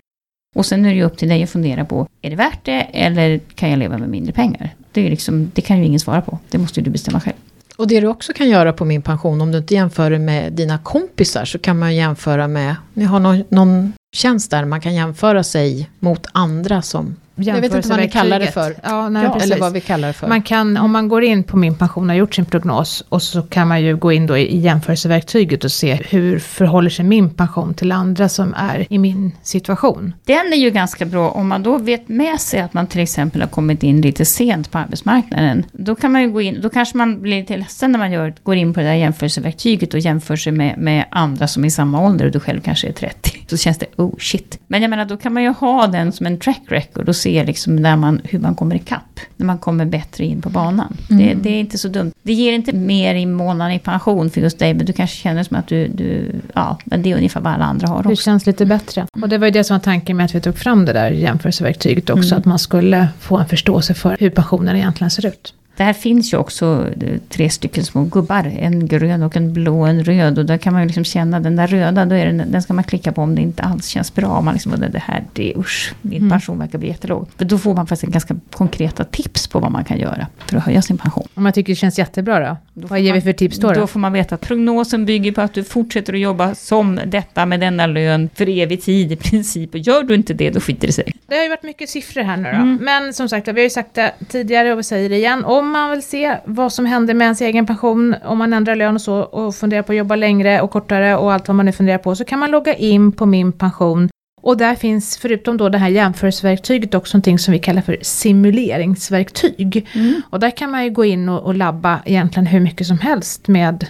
Och 0.57 0.65
sen 0.65 0.85
är 0.85 0.89
det 0.89 0.95
ju 0.95 1.03
upp 1.03 1.17
till 1.17 1.29
dig 1.29 1.43
att 1.43 1.49
fundera 1.49 1.85
på, 1.85 2.07
är 2.21 2.29
det 2.29 2.35
värt 2.35 2.65
det 2.65 2.81
eller 2.81 3.39
kan 3.55 3.69
jag 3.69 3.79
leva 3.79 3.97
med 3.97 4.09
mindre 4.09 4.33
pengar? 4.33 4.75
Det, 4.91 5.05
är 5.05 5.09
liksom, 5.09 5.51
det 5.53 5.61
kan 5.61 5.77
ju 5.77 5.85
ingen 5.85 5.99
svara 5.99 6.21
på, 6.21 6.39
det 6.49 6.57
måste 6.57 6.79
ju 6.79 6.83
du 6.83 6.89
bestämma 6.89 7.19
själv. 7.19 7.35
Och 7.75 7.87
det 7.87 7.99
du 7.99 8.07
också 8.07 8.33
kan 8.33 8.49
göra 8.49 8.73
på 8.73 8.85
min 8.85 9.01
pension, 9.01 9.41
om 9.41 9.51
du 9.51 9.57
inte 9.57 9.73
jämför 9.73 10.11
det 10.11 10.19
med 10.19 10.53
dina 10.53 10.77
kompisar, 10.77 11.45
så 11.45 11.59
kan 11.59 11.79
man 11.79 11.95
jämföra 11.95 12.47
med, 12.47 12.75
ni 12.93 13.05
har 13.05 13.19
någon, 13.19 13.43
någon 13.49 13.93
tjänst 14.15 14.51
där 14.51 14.65
man 14.65 14.81
kan 14.81 14.95
jämföra 14.95 15.43
sig 15.43 15.89
mot 15.99 16.27
andra 16.31 16.81
som, 16.81 17.15
jag 17.37 17.61
vet 17.61 17.75
inte 17.75 17.89
vad 17.89 17.99
ni 17.99 18.09
kallar 18.09 18.39
det 18.39 18.51
för. 18.51 18.75
Ja, 18.83 19.09
nej, 19.09 19.23
ja, 19.23 19.39
eller 19.41 19.59
vad 19.59 19.73
vi 19.73 19.81
kallar 19.81 20.07
det 20.07 20.13
för. 20.13 20.27
Man 20.27 20.41
kan, 20.41 20.77
om 20.77 20.91
man 20.91 21.07
går 21.07 21.23
in 21.23 21.43
på 21.43 21.57
min 21.57 21.75
pension 21.75 22.03
och 22.03 22.09
har 22.09 22.15
gjort 22.15 22.35
sin 22.35 22.45
prognos 22.45 23.03
och 23.09 23.21
så 23.21 23.41
kan 23.41 23.67
man 23.67 23.81
ju 23.81 23.97
gå 23.97 24.11
in 24.11 24.27
då 24.27 24.37
i 24.37 24.57
jämförelseverktyget 24.57 25.63
och 25.63 25.71
se 25.71 25.93
hur 25.93 26.39
förhåller 26.39 26.89
sig 26.89 27.05
min 27.05 27.29
pension 27.29 27.73
till 27.73 27.91
andra 27.91 28.29
som 28.29 28.53
är 28.53 28.93
i 28.93 28.97
min 28.97 29.31
situation. 29.43 30.13
Den 30.25 30.53
är 30.53 30.57
ju 30.57 30.69
ganska 30.69 31.05
bra 31.05 31.29
om 31.29 31.47
man 31.47 31.63
då 31.63 31.77
vet 31.77 32.09
med 32.09 32.39
sig 32.39 32.59
att 32.59 32.73
man 32.73 32.87
till 32.87 33.01
exempel 33.01 33.41
har 33.41 33.47
kommit 33.47 33.83
in 33.83 34.01
lite 34.01 34.25
sent 34.25 34.71
på 34.71 34.77
arbetsmarknaden. 34.77 35.65
Då 35.71 35.95
kan 35.95 36.11
man 36.11 36.21
ju 36.21 36.31
gå 36.31 36.41
in, 36.41 36.61
då 36.61 36.69
kanske 36.69 36.97
man 36.97 37.21
blir 37.21 37.39
lite 37.39 37.57
ledsen 37.57 37.91
när 37.91 37.99
man 37.99 38.11
gör, 38.11 38.33
går 38.43 38.55
in 38.55 38.73
på 38.73 38.79
det 38.79 38.85
där 38.85 38.93
jämförelseverktyget 38.93 39.93
och 39.93 39.99
jämför 39.99 40.35
sig 40.35 40.51
med, 40.51 40.77
med 40.77 41.05
andra 41.11 41.47
som 41.47 41.63
är 41.63 41.67
i 41.67 41.71
samma 41.71 42.05
ålder 42.05 42.25
och 42.25 42.31
du 42.31 42.39
själv 42.39 42.61
kanske 42.61 42.87
är 42.87 42.91
30. 42.91 43.31
Så 43.47 43.57
känns 43.57 43.77
det, 43.77 43.85
oh 43.95 44.17
shit. 44.19 44.59
Men 44.67 44.81
jag 44.81 44.89
menar, 44.89 45.05
då 45.05 45.17
kan 45.17 45.33
man 45.33 45.43
ju 45.43 45.49
ha 45.49 45.87
den 45.87 46.11
som 46.11 46.25
en 46.25 46.39
track 46.39 46.61
record 46.67 47.09
och 47.09 47.15
se 47.15 47.26
liksom 47.27 47.75
när 47.75 47.95
man, 47.95 48.21
hur 48.23 48.39
man 48.39 48.55
kommer 48.55 48.75
ikapp. 48.75 49.19
När 49.37 49.45
man 49.45 49.57
kommer 49.57 49.85
bättre 49.85 50.25
in 50.25 50.41
på 50.41 50.49
banan. 50.49 50.97
Det, 51.09 51.33
det 51.33 51.49
är 51.49 51.59
inte 51.59 51.77
så 51.77 51.87
dumt. 51.87 52.11
Det 52.23 52.33
ger 52.33 52.53
inte 52.53 52.75
mer 52.75 53.15
i 53.15 53.25
månaden 53.25 53.73
i 53.73 53.79
pension 53.79 54.29
för 54.29 54.41
just 54.41 54.59
dig, 54.59 54.73
men 54.73 54.85
du 54.85 54.93
kanske 54.93 55.15
känner 55.17 55.43
som 55.43 55.57
att 55.57 55.67
du, 55.67 55.87
du 55.87 56.31
ja, 56.53 56.77
men 56.85 57.01
det 57.01 57.11
är 57.11 57.15
ungefär 57.17 57.41
vad 57.41 57.53
alla 57.53 57.65
andra 57.65 57.87
har 57.87 58.03
Det 58.03 58.09
också. 58.09 58.23
känns 58.23 58.45
lite 58.45 58.65
bättre. 58.65 59.07
Och 59.21 59.29
det 59.29 59.37
var 59.37 59.47
ju 59.47 59.51
det 59.51 59.63
som 59.63 59.73
var 59.73 59.79
tanken 59.83 60.17
med 60.17 60.25
att 60.25 60.35
vi 60.35 60.41
tog 60.41 60.57
fram 60.57 60.85
det 60.85 60.93
där 60.93 61.11
jämförelseverktyget 61.11 62.09
också, 62.09 62.27
Mm. 62.27 62.39
att 62.39 62.45
man 62.45 62.59
skulle 62.59 63.07
få 63.19 63.37
en 63.37 63.45
förståelse 63.47 63.93
för 63.93 64.17
hur 64.19 64.29
pensionen 64.29 64.75
egentligen 64.75 65.11
ser 65.11 65.25
ut. 65.25 65.53
Där 65.77 65.93
finns 65.93 66.33
ju 66.33 66.37
också 66.37 66.87
eh, 67.01 67.17
tre 67.29 67.49
stycken 67.49 67.83
små 67.83 68.03
gubbar. 68.03 68.51
En 68.59 68.87
grön 68.87 69.23
och 69.23 69.35
en 69.37 69.53
blå 69.53 69.79
och 69.81 69.89
en 69.89 70.03
röd. 70.03 70.39
Och 70.39 70.45
där 70.45 70.57
kan 70.57 70.73
man 70.73 70.81
ju 70.81 70.85
liksom 70.87 71.03
känna 71.03 71.39
den 71.39 71.55
där 71.55 71.67
röda, 71.67 72.05
då 72.05 72.15
är 72.15 72.25
den, 72.25 72.51
den 72.51 72.61
ska 72.61 72.73
man 72.73 72.83
klicka 72.83 73.11
på 73.11 73.21
om 73.21 73.35
det 73.35 73.41
inte 73.41 73.63
alls 73.63 73.87
känns 73.87 74.13
bra. 74.15 74.27
Om 74.27 74.45
man 74.45 74.53
liksom, 74.53 74.71
det 74.91 74.99
här, 75.05 75.23
det 75.33 75.53
usch, 75.57 75.93
min 76.01 76.17
Mm. 76.17 76.29
pension 76.29 76.59
verkar 76.59 76.77
bli 76.79 76.87
jättelåg. 76.87 77.27
För 77.37 77.45
då 77.45 77.57
får 77.57 77.73
man 77.73 77.87
faktiskt 77.87 78.11
ganska 78.13 78.35
konkreta 78.51 79.03
tips 79.03 79.47
på 79.47 79.59
vad 79.59 79.71
man 79.71 79.83
kan 79.83 79.99
göra 79.99 80.27
för 80.45 80.57
att 80.57 80.63
höja 80.65 80.81
sin 80.81 80.97
pension. 80.97 81.27
Om 81.33 81.43
man 81.43 81.53
tycker 81.53 81.71
det 81.71 81.75
känns 81.75 81.99
jättebra 81.99 82.39
då? 82.39 82.57
Då 82.73 82.87
Vad 82.87 82.99
ger 82.99 83.09
man- 83.11 83.15
vi 83.15 83.21
för 83.21 83.33
tips 83.33 83.57
då? 83.57 83.67
då? 83.67 83.79
Då 83.79 83.87
får 83.87 83.99
man 83.99 84.13
veta 84.13 84.35
att 84.35 84.41
prognosen 84.41 85.05
bygger 85.05 85.31
på 85.31 85.41
att 85.41 85.53
du 85.53 85.63
fortsätter 85.63 86.13
att 86.13 86.19
jobba 86.19 86.55
som 86.55 86.99
detta 87.05 87.45
med 87.45 87.59
denna 87.59 87.87
lön 87.87 88.29
för 88.35 88.49
evig 88.49 88.81
tid 88.83 89.11
i 89.11 89.15
princip. 89.15 89.73
Och 89.73 89.79
gör 89.79 90.03
du 90.03 90.15
inte 90.15 90.33
det, 90.33 90.49
då 90.49 90.59
skiter 90.59 90.87
det 90.87 90.93
sig. 90.93 91.13
Det 91.27 91.35
har 91.35 91.43
ju 91.43 91.49
varit 91.49 91.63
mycket 91.63 91.89
siffror 91.89 92.21
här 92.23 92.37
nu 92.37 92.43
då. 92.43 92.55
Mm. 92.55 92.79
Men 92.81 93.13
som 93.13 93.29
sagt, 93.29 93.47
vi 93.47 93.51
har 93.51 93.59
ju 93.59 93.69
sagt 93.69 93.93
det 93.93 94.11
tidigare 94.29 94.73
och 94.73 94.79
vi 94.79 94.83
säger 94.83 95.09
det 95.09 95.15
igen. 95.15 95.45
Om 95.45 95.66
man 95.71 95.91
vill 95.91 96.03
se 96.03 96.37
vad 96.45 96.73
som 96.73 96.85
händer 96.85 97.13
med 97.13 97.25
ens 97.25 97.41
egen 97.41 97.65
pension, 97.65 98.15
om 98.25 98.37
man 98.37 98.53
ändrar 98.53 98.75
lön 98.75 98.95
och 98.95 99.01
så 99.01 99.15
och 99.19 99.55
funderar 99.55 99.81
på 99.81 99.91
att 99.91 99.97
jobba 99.97 100.15
längre 100.15 100.61
och 100.61 100.71
kortare 100.71 101.17
och 101.17 101.33
allt 101.33 101.47
vad 101.47 101.55
man 101.55 101.65
nu 101.65 101.71
funderar 101.71 101.97
på, 101.97 102.15
så 102.15 102.25
kan 102.25 102.39
man 102.39 102.51
logga 102.51 102.73
in 102.73 103.11
på 103.11 103.25
min 103.25 103.51
pension. 103.51 104.09
Och 104.41 104.57
där 104.57 104.75
finns, 104.75 105.17
förutom 105.17 105.57
då 105.57 105.69
det 105.69 105.77
här 105.77 105.89
jämförelseverktyget, 105.89 106.93
också 106.93 107.17
någonting 107.17 107.39
som 107.39 107.51
vi 107.51 107.59
kallar 107.59 107.81
för 107.81 107.97
simuleringsverktyg. 108.01 109.87
Och 110.29 110.39
där 110.39 110.49
kan 110.49 110.71
man 110.71 110.83
ju 110.83 110.89
gå 110.89 111.05
in 111.05 111.29
och, 111.29 111.43
och 111.43 111.55
labba 111.55 111.99
egentligen 112.05 112.47
hur 112.47 112.59
mycket 112.59 112.87
som 112.87 112.99
helst 112.99 113.47
med 113.47 113.85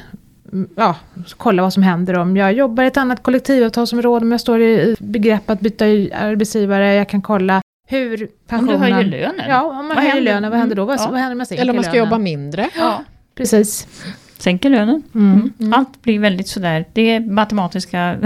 mm, 0.52 0.70
Ja, 0.76 0.96
kolla 1.38 1.62
vad 1.62 1.74
som 1.74 1.84
händer 1.84 2.18
om 2.18 2.38
jag 2.38 2.54
jobbar 2.54 2.84
i 2.84 2.88
ett 2.88 2.98
annat 2.98 3.24
kollektivavtalsområde, 3.24 4.26
om 4.26 4.32
jag 4.32 4.42
står 4.42 4.62
i 4.62 4.96
begrepp 5.00 5.50
att 5.50 5.60
byta 5.60 5.86
arbetsgivare, 6.16 6.94
jag 6.94 7.10
kan 7.10 7.22
kolla 7.22 7.62
hur 7.88 8.24
Om 8.24 8.30
pensionen... 8.48 8.74
du 8.82 8.94
höjer 8.94 9.04
lönen. 9.04 9.46
Ja, 9.50 9.64
om 9.64 9.76
man 9.76 9.88
Vad 9.88 9.96
höjer 9.98 10.10
händer? 10.14 10.34
lönen, 10.34 10.50
vad 10.52 10.60
händer 10.60 10.76
då? 10.76 10.86
Vad, 10.86 11.00
Mm, 11.00 11.12
vad 11.12 11.20
händer 11.20 11.36
med 11.36 11.48
Eller 11.52 11.72
om 11.72 11.76
man 11.76 11.84
ska 11.84 11.94
lönen? 11.94 12.06
jobba 12.10 12.18
mindre. 12.18 12.70
Ja. 12.78 13.04
Precis. 13.36 13.88
Sänker 14.38 14.70
lönen. 14.70 15.04
Mm. 15.16 15.52
Mm. 15.60 15.74
Allt 15.74 16.02
blir 16.02 16.20
väldigt 16.20 16.48
sådär, 16.48 16.86
det 16.94 17.02
är 17.02 17.20
matematiska 17.20 18.18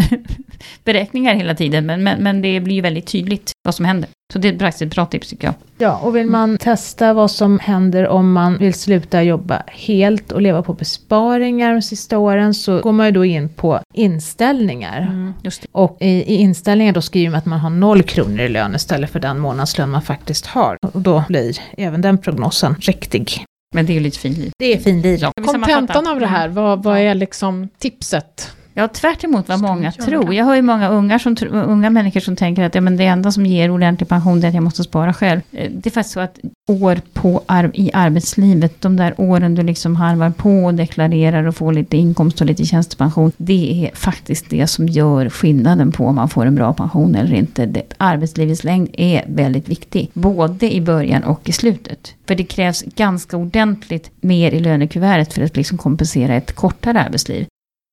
beräkningar 0.84 1.36
hela 1.36 1.56
tiden, 1.56 1.86
men, 1.86 2.04
men, 2.04 2.24
men 2.24 2.42
det 2.42 2.60
blir 2.60 2.76
ju 2.76 2.82
väldigt 2.82 3.08
tydligt 3.08 3.52
vad 3.64 3.76
som 3.76 3.86
händer. 3.86 4.10
Så 4.34 4.40
det 4.40 4.48
är 4.48 4.60
faktiskt 4.60 4.82
ett 4.82 4.96
bra 4.96 5.06
tips 5.06 5.30
tycker 5.30 5.48
jag. 5.48 5.54
Ja, 5.78 5.98
och 5.98 6.16
vill 6.16 6.28
man 6.28 6.58
testa 6.58 7.14
vad 7.14 7.32
som 7.32 7.60
händer 7.60 8.08
om 8.08 8.32
man 8.32 8.58
vill 8.58 8.74
sluta 8.74 9.24
jobba 9.24 9.64
helt 9.68 10.32
och 10.32 10.42
leva 10.42 10.64
på 10.64 10.74
besparingar 10.74 11.74
de 11.74 11.82
sista 11.82 12.18
åren 12.18 12.54
så 12.54 12.80
går 12.80 12.92
man 12.92 13.06
ju 13.06 13.12
då 13.12 13.26
in 13.26 13.50
på 13.50 13.80
inställningar. 13.94 15.34
Just 15.44 15.62
det. 15.62 15.68
Och 15.72 15.98
i, 16.00 16.08
i 16.08 16.36
inställningar 16.36 16.94
då 16.94 17.02
skriver 17.02 17.32
man 17.32 17.38
att 17.38 17.46
man 17.46 17.60
har 17.60 17.70
noll 17.70 18.04
kronor 18.04 18.40
i 18.40 18.50
lön 18.50 18.76
istället 18.76 19.10
för 19.10 19.20
den 19.20 19.40
månadslön 19.40 19.90
man 19.90 20.02
faktiskt 20.02 20.46
har. 20.46 20.78
Och 20.94 21.02
då 21.02 21.24
blir 21.28 21.58
även 21.78 22.02
den 22.02 22.18
prognosen 22.18 22.76
riktig. 22.80 23.46
Men 23.76 23.86
det 23.86 23.92
är 23.92 23.96
ju 23.96 24.00
lite 24.00 24.20
fint 24.20 24.38
liv. 24.38 24.52
Det 24.60 24.74
är 24.74 24.78
fin 24.78 25.02
liv. 25.02 25.20
Ja. 25.22 25.32
Kontentan 25.46 26.08
av 26.08 26.20
det 26.20 26.28
här, 26.28 26.48
vad, 26.48 26.84
vad 26.84 26.98
är 26.98 27.16
liksom 27.16 27.70
tipset 27.78 28.52
Ja, 28.74 28.88
tvärt 28.88 29.24
emot 29.24 29.48
vad 29.48 29.62
många 29.62 29.92
tror. 29.92 30.34
Jag 30.34 30.46
hör 30.46 30.56
ju 30.56 30.62
många 30.62 30.90
unga, 30.90 31.20
som, 31.20 31.36
unga 31.52 31.90
människor 31.90 32.20
som 32.20 32.36
tänker 32.36 32.64
att 32.64 32.76
ja, 32.76 32.82
men 32.82 32.98
det 32.98 33.06
enda 33.06 33.32
som 33.32 33.46
ger 33.46 33.72
ordentlig 33.72 34.10
pension 34.10 34.44
är 34.44 34.48
att 34.48 34.54
jag 34.54 34.64
måste 34.64 34.84
spara 34.84 35.14
själv. 35.14 35.42
Eh, 35.52 35.72
Det 35.72 35.90
är 35.90 35.92
faktiskt 35.92 36.14
så 36.14 36.20
att 36.20 36.40
år 36.70 37.02
på 37.14 37.42
ar- 37.46 37.72
i 37.74 37.92
arbetslivet, 37.94 38.82
de 38.82 38.96
där 38.98 39.14
åren 39.18 39.56
du 39.56 39.64
liksom 39.64 39.96
harvar 39.96 40.30
på 40.30 40.52
och 40.66 40.74
deklarerar 40.74 41.44
och 41.48 41.56
får 41.56 41.74
lite 41.74 41.98
inkomst 41.98 42.42
och 42.42 42.48
lite 42.48 42.66
tjänstepension. 42.66 43.32
Det 43.38 43.86
är 43.86 43.96
faktiskt 43.96 44.50
det 44.50 44.68
som 44.68 44.88
gör 44.88 45.30
skillnaden 45.30 45.92
på 45.92 46.06
om 46.06 46.16
man 46.16 46.30
får 46.30 46.46
en 46.46 46.56
bra 46.56 46.74
pension 46.74 47.16
eller 47.16 47.34
inte. 47.34 47.66
Det, 47.66 47.84
arbetslivets 47.98 48.64
längd 48.64 48.90
är 48.94 49.24
väldigt 49.28 49.70
viktig, 49.70 50.10
både 50.14 50.74
i 50.76 50.82
början 50.82 51.24
och 51.24 51.50
i 51.50 51.52
slutet. 51.52 52.14
För 52.28 52.36
det 52.36 52.44
krävs 52.44 52.84
ganska 52.96 53.38
ordentligt 53.38 54.12
mer 54.22 54.52
i 54.52 54.60
lönekuvertet 54.60 55.34
för 55.34 55.42
att 55.42 55.56
liksom 55.56 55.78
kompensera 55.78 56.36
ett 56.36 56.56
kortare 56.56 57.02
arbetsliv. 57.02 57.46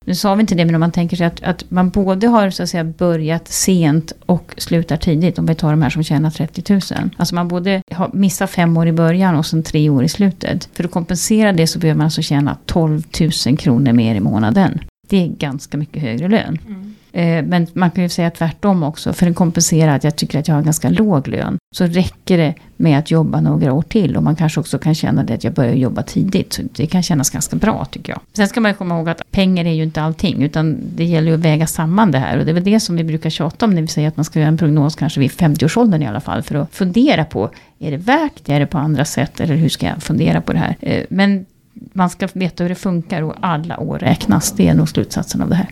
Nu 0.08 0.14
sa 0.14 0.34
vi 0.34 0.40
inte 0.40 0.54
det, 0.54 0.64
men 0.64 0.74
om 0.74 0.80
man 0.80 0.92
tänker 0.92 1.16
sig 1.16 1.26
att, 1.26 1.42
att 1.42 1.70
man 1.70 1.90
både 1.90 2.26
har 2.26 2.50
så 2.50 2.62
att 2.62 2.68
säga 2.68 2.84
börjat 2.84 3.48
sent 3.48 4.12
och 4.26 4.54
slutar 4.56 4.96
tidigt, 4.96 5.38
om 5.38 5.46
vi 5.46 5.54
tar 5.54 5.70
de 5.70 5.82
här 5.82 5.90
som 5.90 6.02
tjänar 6.02 6.30
30 6.30 6.72
000. 6.72 6.80
Alltså 7.16 7.34
man 7.34 7.48
både 7.48 7.82
har 7.92 8.10
missat 8.12 8.50
fem 8.50 8.76
år 8.76 8.86
i 8.86 8.92
början 8.92 9.36
och 9.36 9.46
sen 9.46 9.62
tre 9.62 9.90
år 9.90 10.04
i 10.04 10.08
slutet. 10.08 10.68
För 10.72 10.84
att 10.84 10.90
kompensera 10.90 11.52
det 11.52 11.66
så 11.66 11.78
behöver 11.78 11.98
man 11.98 12.04
alltså 12.04 12.22
tjäna 12.22 12.56
12 12.66 13.02
000 13.46 13.56
kronor 13.56 13.92
mer 13.92 14.14
i 14.14 14.20
månaden. 14.20 14.80
Det 15.08 15.22
är 15.22 15.28
ganska 15.28 15.78
mycket 15.78 16.02
högre 16.02 16.28
lön. 16.28 16.58
Mm. 16.66 16.94
Eh, 17.18 17.44
men 17.44 17.66
man 17.72 17.90
kan 17.90 18.02
ju 18.02 18.08
säga 18.08 18.30
tvärtom 18.30 18.82
också, 18.82 19.12
för 19.12 19.26
den 19.26 19.34
kompenserar 19.34 19.96
att 19.96 20.04
jag 20.04 20.16
tycker 20.16 20.38
att 20.38 20.48
jag 20.48 20.54
har 20.54 20.58
en 20.58 20.64
ganska 20.64 20.88
låg 20.88 21.28
lön, 21.28 21.58
så 21.76 21.86
räcker 21.86 22.38
det 22.38 22.54
med 22.76 22.98
att 22.98 23.10
jobba 23.10 23.40
några 23.40 23.72
år 23.72 23.82
till 23.82 24.16
och 24.16 24.22
man 24.22 24.36
kanske 24.36 24.60
också 24.60 24.78
kan 24.78 24.94
känna 24.94 25.24
det 25.24 25.34
att 25.34 25.44
jag 25.44 25.52
börjar 25.52 25.74
jobba 25.74 26.02
tidigt. 26.02 26.52
Så 26.52 26.62
det 26.72 26.86
kan 26.86 27.02
kännas 27.02 27.30
ganska 27.30 27.56
bra 27.56 27.84
tycker 27.84 28.12
jag. 28.12 28.20
Sen 28.32 28.48
ska 28.48 28.60
man 28.60 28.70
ju 28.70 28.76
komma 28.76 28.96
ihåg 28.96 29.08
att 29.08 29.30
pengar 29.30 29.64
är 29.64 29.72
ju 29.72 29.82
inte 29.82 30.02
allting, 30.02 30.42
utan 30.42 30.78
det 30.96 31.04
gäller 31.04 31.28
ju 31.28 31.34
att 31.34 31.40
väga 31.40 31.66
samman 31.66 32.10
det 32.10 32.18
här. 32.18 32.38
Och 32.38 32.44
det 32.44 32.50
är 32.50 32.54
väl 32.54 32.64
det 32.64 32.80
som 32.80 32.96
vi 32.96 33.04
brukar 33.04 33.30
tjata 33.30 33.64
om 33.64 33.74
när 33.74 33.82
vi 33.82 33.88
säger 33.88 34.08
att 34.08 34.16
man 34.16 34.24
ska 34.24 34.38
göra 34.38 34.48
en 34.48 34.58
prognos 34.58 34.96
kanske 34.96 35.20
vid 35.20 35.30
50-årsåldern 35.30 36.02
i 36.02 36.06
alla 36.06 36.20
fall, 36.20 36.42
för 36.42 36.54
att 36.54 36.74
fundera 36.74 37.24
på, 37.24 37.50
är 37.78 37.90
det 37.90 37.96
värt 37.96 38.44
det, 38.44 38.54
är 38.54 38.60
det 38.60 38.66
på 38.66 38.78
andra 38.78 39.04
sätt, 39.04 39.40
eller 39.40 39.54
hur 39.54 39.68
ska 39.68 39.86
jag 39.86 40.02
fundera 40.02 40.40
på 40.40 40.52
det 40.52 40.58
här? 40.58 40.76
Eh, 40.80 41.04
men 41.10 41.46
man 41.92 42.10
ska 42.10 42.28
veta 42.32 42.64
hur 42.64 42.68
det 42.68 42.74
funkar 42.74 43.22
och 43.22 43.34
alla 43.40 43.80
år 43.80 43.98
räknas, 43.98 44.52
det 44.52 44.68
är 44.68 44.74
nog 44.74 44.88
slutsatsen 44.88 45.42
av 45.42 45.48
det 45.48 45.54
här. 45.54 45.68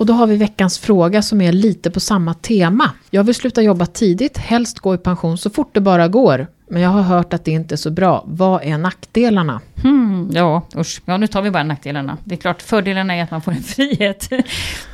Och 0.00 0.06
då 0.06 0.12
har 0.12 0.26
vi 0.26 0.36
veckans 0.36 0.78
fråga 0.78 1.22
som 1.22 1.40
är 1.40 1.52
lite 1.52 1.90
på 1.90 2.00
samma 2.00 2.34
tema. 2.34 2.90
Jag 3.10 3.24
vill 3.24 3.34
sluta 3.34 3.62
jobba 3.62 3.86
tidigt, 3.86 4.38
helst 4.38 4.78
gå 4.78 4.94
i 4.94 4.98
pension 4.98 5.38
så 5.38 5.50
fort 5.50 5.74
det 5.74 5.80
bara 5.80 6.08
går. 6.08 6.46
Men 6.70 6.82
jag 6.82 6.90
har 6.90 7.02
hört 7.02 7.32
att 7.32 7.44
det 7.44 7.50
inte 7.50 7.74
är 7.74 7.76
så 7.76 7.90
bra. 7.90 8.24
Vad 8.26 8.62
är 8.64 8.78
nackdelarna? 8.78 9.60
Hmm, 9.82 10.30
ja, 10.32 10.62
usch. 10.76 11.02
Ja, 11.04 11.16
nu 11.16 11.26
tar 11.26 11.42
vi 11.42 11.50
bara 11.50 11.62
nackdelarna. 11.62 12.16
Det 12.24 12.34
är 12.34 12.36
klart, 12.36 12.62
fördelarna 12.62 13.14
är 13.14 13.22
att 13.22 13.30
man 13.30 13.42
får 13.42 13.52
en 13.52 13.62
frihet. 13.62 14.28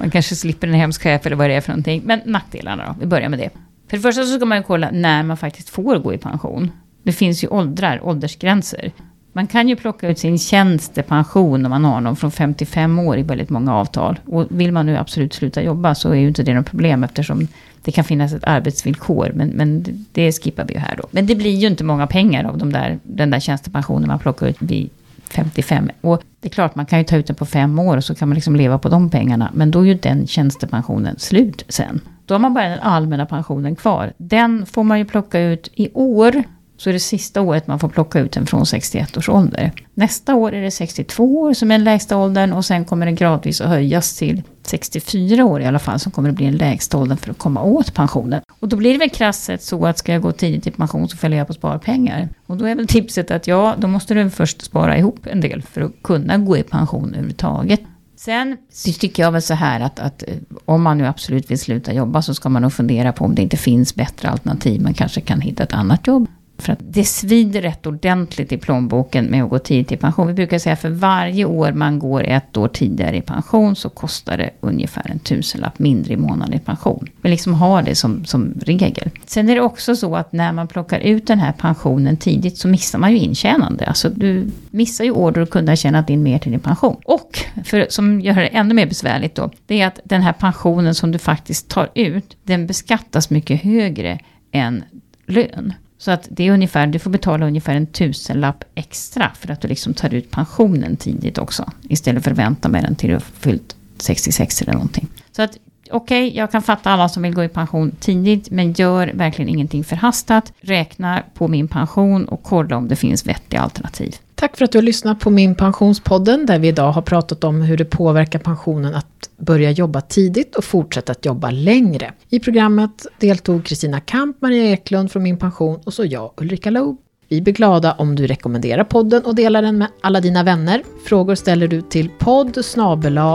Man 0.01 0.11
kanske 0.11 0.37
slipper 0.37 0.69
en 0.69 0.75
hemsk 0.75 1.03
chef 1.03 1.27
eller 1.27 1.37
vad 1.37 1.51
det 1.51 1.55
är 1.55 1.61
för 1.61 1.73
någonting. 1.73 2.03
Men 2.05 2.21
nackdelarna 2.25 2.87
då, 2.87 2.95
vi 3.01 3.07
börjar 3.07 3.29
med 3.29 3.39
det. 3.39 3.51
För 3.91 3.97
det 3.97 4.03
första 4.03 4.23
så 4.23 4.37
ska 4.37 4.45
man 4.45 4.59
ju 4.59 4.65
kolla 4.65 4.91
när 4.93 5.23
man 5.23 5.37
faktiskt 5.37 5.71
får 5.71 5.99
gå 5.99 6.15
i 6.15 6.19
pension. 6.19 6.71
Det 7.03 7.13
finns 7.13 7.45
ju 7.45 7.49
åldrar, 7.49 8.01
åldersgränser. 8.03 8.93
Man 9.37 9.47
kan 9.47 9.69
ju 9.69 9.77
plocka 9.77 10.09
ut 10.09 10.19
sin 10.19 10.39
tjänstepension 10.39 11.65
om 11.67 11.71
man 11.71 11.85
har 11.85 12.01
någon 12.01 12.17
från 12.17 12.31
55 12.31 12.99
år 12.99 13.19
i 13.19 13.23
väldigt 13.23 13.51
många 13.51 13.75
avtal. 13.75 14.21
Och 14.27 14.47
vill 14.49 14.73
man 14.73 14.87
nu 14.87 14.97
absolut 14.97 15.35
sluta 15.35 15.63
jobba 15.63 15.95
så 15.95 16.11
är 16.11 16.15
ju 16.15 16.29
inte 16.29 16.43
det 16.43 16.55
något 16.55 16.67
problem 16.67 17.05
eftersom 17.05 17.49
det 17.83 17.93
kan 17.93 18.05
finnas 18.05 18.33
ett 18.33 18.45
arbetsvillkor. 18.45 19.33
Men, 19.35 19.49
men 19.49 19.85
det 20.13 20.33
skippar 20.33 20.65
vi 20.65 20.75
ju 20.75 20.81
här 20.81 20.97
då. 20.97 21.09
Men 21.11 21.27
det 21.27 21.35
blir 21.35 21.51
ju 21.51 21.67
inte 21.67 21.85
många 21.85 22.07
pengar 22.07 22.45
av 22.45 22.59
de 22.59 22.73
där, 22.73 22.99
den 23.03 23.31
där 23.31 23.41
tjänstepensionen 23.41 24.09
man 24.09 24.19
plockar 24.19 24.47
ut 24.47 24.57
vid 24.59 24.91
55. 25.31 25.91
Och 26.01 26.23
det 26.41 26.49
är 26.49 26.53
klart, 26.53 26.75
man 26.75 26.87
kan 26.87 26.99
ju 26.99 27.05
ta 27.05 27.17
ut 27.17 27.27
den 27.27 27.37
på 27.37 27.47
fem 27.47 27.79
år 27.79 27.97
och 27.97 28.05
så 28.05 28.15
kan 28.15 28.29
man 28.29 28.35
liksom 28.35 28.57
leva 28.57 28.79
på 28.79 28.89
de 28.89 29.11
pengarna. 29.11 29.51
Men 29.55 29.71
då 29.71 29.81
är 29.81 29.85
ju 29.85 29.95
den 29.95 30.27
tjänstepensionen 30.27 31.19
slut 31.19 31.65
sen. 31.69 32.01
Då 32.27 32.35
har 32.35 32.39
man 32.39 32.55
bara 32.55 32.69
den 32.69 32.81
allmänna 32.81 33.27
pensionen 33.27 33.77
kvar. 33.77 34.13
Den 34.17 34.67
får 34.67 34.85
man 34.85 34.99
ju 34.99 35.05
plocka 35.05 35.41
ut 35.41 35.71
i 35.75 35.91
år. 35.95 36.45
Så 36.77 36.89
är 36.89 36.93
det 36.93 37.01
sista 37.01 37.41
året 37.41 37.67
man 37.67 37.79
får 37.79 37.89
plocka 37.89 38.19
ut 38.19 38.33
den 38.33 38.47
från 38.47 38.67
61 38.67 39.17
års 39.17 39.29
ålder. 39.29 39.73
Nästa 39.95 40.35
år 40.35 40.53
är 40.53 40.63
det 40.63 40.71
62 40.71 41.41
år 41.41 41.53
som 41.53 41.71
är 41.71 41.75
den 41.75 41.85
lägsta 41.85 42.17
åldern 42.17 42.53
och 42.53 42.65
sen 42.65 42.85
kommer 42.85 43.07
den 43.07 43.15
gradvis 43.15 43.61
att 43.61 43.69
höjas 43.69 44.17
till 44.17 44.43
64 44.63 45.45
år 45.45 45.61
i 45.61 45.67
alla 45.67 45.79
fall 45.79 45.99
som 45.99 46.13
kommer 46.13 46.29
att 46.29 46.35
bli 46.35 46.45
den 46.45 46.57
lägsta 46.57 46.99
åldern 46.99 47.19
för 47.19 47.31
att 47.31 47.39
komma 47.39 47.63
åt 47.63 47.95
pensionen. 47.95 48.43
Och 48.61 48.69
då 48.69 48.77
blir 48.77 48.93
det 48.93 48.99
väl 48.99 49.11
krasst 49.11 49.45
sett 49.45 49.63
så 49.63 49.87
att 49.87 49.99
ska 49.99 50.13
jag 50.13 50.23
gå 50.23 50.33
tidigt 50.33 50.67
i 50.67 50.71
pension 50.71 51.09
så 51.09 51.17
fäller 51.17 51.37
jag 51.37 51.47
på 51.47 51.53
sparpengar. 51.53 52.29
Och 52.47 52.57
då 52.57 52.65
är 52.65 52.75
väl 52.75 52.87
tipset 52.87 53.31
att 53.31 53.47
ja, 53.47 53.75
då 53.79 53.89
måste 53.89 54.15
du 54.15 54.31
först 54.31 54.63
spara 54.63 54.99
ihop 54.99 55.27
en 55.27 55.41
del 55.41 55.63
för 55.63 55.81
att 55.81 55.93
kunna 56.03 56.39
gå 56.39 56.57
i 56.57 56.63
pension 56.63 57.09
överhuvudtaget. 57.09 57.81
Sen 58.17 58.57
så 58.73 58.93
tycker 58.93 59.23
jag 59.23 59.33
väl 59.33 59.43
så 59.43 59.55
här 59.55 59.81
att, 59.81 59.99
att 59.99 60.23
eh, 60.23 60.35
om 60.65 60.83
man 60.83 60.99
nu 60.99 61.07
absolut 61.07 61.51
vill 61.51 61.59
sluta 61.59 61.93
jobba 61.93 62.23
så 62.23 62.35
ska 62.35 62.49
man 62.49 62.63
nog 62.63 62.73
fundera 62.73 63.13
på 63.13 63.25
om 63.25 63.35
det 63.35 63.43
inte 63.43 63.57
finns 63.57 63.95
bättre 63.95 64.29
alternativ. 64.29 64.83
Man 64.83 64.95
kanske 64.95 65.21
kan 65.21 65.41
hitta 65.41 65.63
ett 65.63 65.73
annat 65.73 66.07
jobb. 66.07 66.29
För 66.59 66.73
att 66.73 66.79
det 66.83 67.05
svider 67.05 67.63
rätt 67.63 67.87
ordentligt 67.87 68.53
i 68.53 68.59
plånboken 68.59 69.25
med 69.25 69.45
att 69.45 69.51
gå 69.51 69.59
tidigt 69.59 69.93
i 69.93 69.97
pension. 69.97 70.27
Vi 70.27 70.35
brukar 70.35 70.59
säga 70.59 70.77
för 70.77 70.89
varje 70.89 71.45
år 71.45 71.73
man 71.73 71.99
går 71.99 72.25
ett 72.25 72.57
år 72.57 72.69
tidigare 72.69 73.17
i 73.17 73.21
pension 73.21 73.77
så 73.77 73.89
kostar 73.89 74.39
det 74.39 74.51
ungefär 74.61 75.11
en 75.11 75.19
tusenlapp 75.19 75.79
mindre 75.79 76.13
i 76.13 76.17
månaden 76.17 76.55
i 76.55 76.59
pension. 76.59 77.09
Vi 77.23 77.31
liksom 77.31 77.55
har 77.55 77.83
det 77.83 77.95
som, 77.95 78.25
som 78.25 78.55
regel. 78.61 79.11
Sen 79.27 79.49
är 79.49 79.55
det 79.55 79.61
också 79.61 79.97
så 79.97 80.17
att 80.17 80.33
när 80.33 80.53
man 80.53 80.69
plockar 80.69 81.01
ut 81.01 81.27
den 81.27 81.39
här 81.39 81.53
pensionen 81.53 82.17
tidigt 82.17 82.59
så 82.59 82.69
missar 82.69 82.99
man 82.99 83.13
ju 83.13 83.19
intjänande. 83.19 83.87
Alltså 83.87 84.09
du 84.09 84.51
missar 84.71 85.05
ju 85.05 85.11
år 85.11 85.33
då 85.33 85.41
du 85.41 85.47
kunde 85.47 85.73
ha 85.73 85.77
tjänat 85.77 86.11
in 86.11 86.23
mer 86.23 86.39
till 86.39 86.53
din 86.53 86.61
pension. 86.61 86.97
Och, 87.05 87.39
för, 87.65 87.87
som 87.89 88.21
gör 88.21 88.35
det 88.35 88.47
ännu 88.47 88.75
mer 88.75 88.87
besvärligt 88.87 89.35
då, 89.35 89.51
det 89.67 89.81
är 89.81 89.87
att 89.87 90.01
den 90.05 90.23
här 90.23 90.33
pensionen 90.33 90.95
som 90.95 91.13
du 91.13 91.19
faktiskt 91.19 91.69
tar 91.69 91.89
ut, 91.95 92.37
den 92.43 92.67
beskattas 92.67 93.31
mycket 93.31 93.63
högre 93.63 94.19
än 94.53 94.85
lön. 95.27 95.75
Så 95.99 96.11
att 96.11 96.29
det 96.31 96.47
är 96.47 96.53
ungefär, 96.53 96.87
du 96.87 96.99
får 96.99 97.11
betala 97.11 97.47
ungefär 97.47 97.75
en 97.75 97.87
tusenlapp 97.87 98.65
extra 98.75 99.31
för 99.35 99.51
att 99.51 99.61
du 99.61 99.69
liksom 99.69 99.95
tar 99.95 100.15
ut 100.15 100.31
pensionen 100.31 100.97
tidigt 100.97 101.39
också. 101.39 101.73
Istället 101.89 102.25
för 102.25 102.31
att 102.31 102.39
vänta 102.39 102.69
med 102.69 102.85
den 102.85 102.95
till 102.95 103.09
du 103.09 103.15
har 103.15 103.21
fyllt 103.21 103.77
66 103.99 104.63
eller 104.63 104.73
någonting. 104.73 105.09
Så 105.33 105.43
att 105.43 105.59
okej, 105.91 106.37
jag 106.37 106.53
kan 106.53 106.63
fatta 106.63 106.91
alla 106.91 107.09
som 107.09 107.23
vill 107.23 107.35
gå 107.35 107.45
i 107.45 107.49
pension 107.49 107.91
tidigt, 108.01 108.51
men 108.51 108.73
gör 108.73 109.13
verkligen 109.15 109.49
ingenting 109.49 109.85
förhastat. 109.85 110.53
Räkna 110.61 111.23
på 111.35 111.49
min 111.49 111.69
pension 111.69 112.25
och 112.25 112.43
kolla 112.43 112.77
om 112.77 112.89
det 112.89 112.97
finns 112.97 113.27
vettiga 113.27 113.61
alternativ. 113.61 114.17
Tack 114.39 114.57
för 114.57 114.65
att 114.65 114.73
du 114.73 114.79
har 114.79 114.83
lyssnat 114.83 115.21
på 115.21 115.31
min 115.31 115.55
pensionspodden 115.55 116.47
där 116.47 116.59
vi 116.59 116.69
idag 116.69 116.93
har 116.93 117.03
pratat 117.03 117.45
om 117.45 117.63
hur 117.63 117.77
det 117.77 117.85
påverkar 117.85 118.39
pensionen 118.39 118.95
att 118.95 119.31
börja 119.37 119.71
jobba 119.71 120.01
tidigt 120.01 120.57
och 120.57 120.65
fortsätta 120.65 121.13
att 121.13 121.25
jobba 121.25 121.51
längre. 121.51 122.13
I 122.31 122.41
programmet 122.41 123.07
deltog 123.19 123.65
Kristina 123.65 124.01
Kamp, 124.01 124.43
Maria 124.43 124.65
Eklund 124.65 125.13
från 125.13 125.23
Min 125.23 125.39
Pension 125.39 125.81
och 125.85 125.95
så 125.95 126.05
jag, 126.05 126.33
Ulrika 126.37 126.71
Loob. 126.71 126.97
Vi 127.29 127.43
blir 127.43 127.55
glada 127.55 127.93
om 127.93 128.17
du 128.17 128.27
rekommenderar 128.27 128.85
podden 128.85 129.25
och 129.25 129.35
delar 129.35 129.63
den 129.63 129.79
med 129.79 129.89
alla 130.01 130.21
dina 130.21 130.43
vänner. 130.43 130.83
Frågor 131.07 131.35
ställer 131.35 131.69
du 131.69 131.83
till 131.83 132.11
podd 132.19 132.59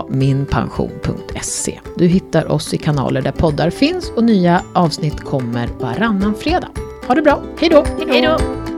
minpension.se. 0.09 1.79
Du 1.97 2.07
hittar 2.07 2.51
oss 2.51 2.73
i 2.73 2.77
kanaler 2.77 3.21
där 3.21 3.31
poddar 3.31 3.69
finns 3.69 4.11
och 4.15 4.23
nya 4.23 4.63
avsnitt 4.73 5.19
kommer 5.21 5.67
varannan 5.67 6.35
fredag. 6.35 6.69
Ha 7.07 7.15
det 7.15 7.21
bra, 7.21 7.41
hej 7.59 7.69
då! 7.69 7.85
Hej 8.07 8.21
då! 8.21 8.70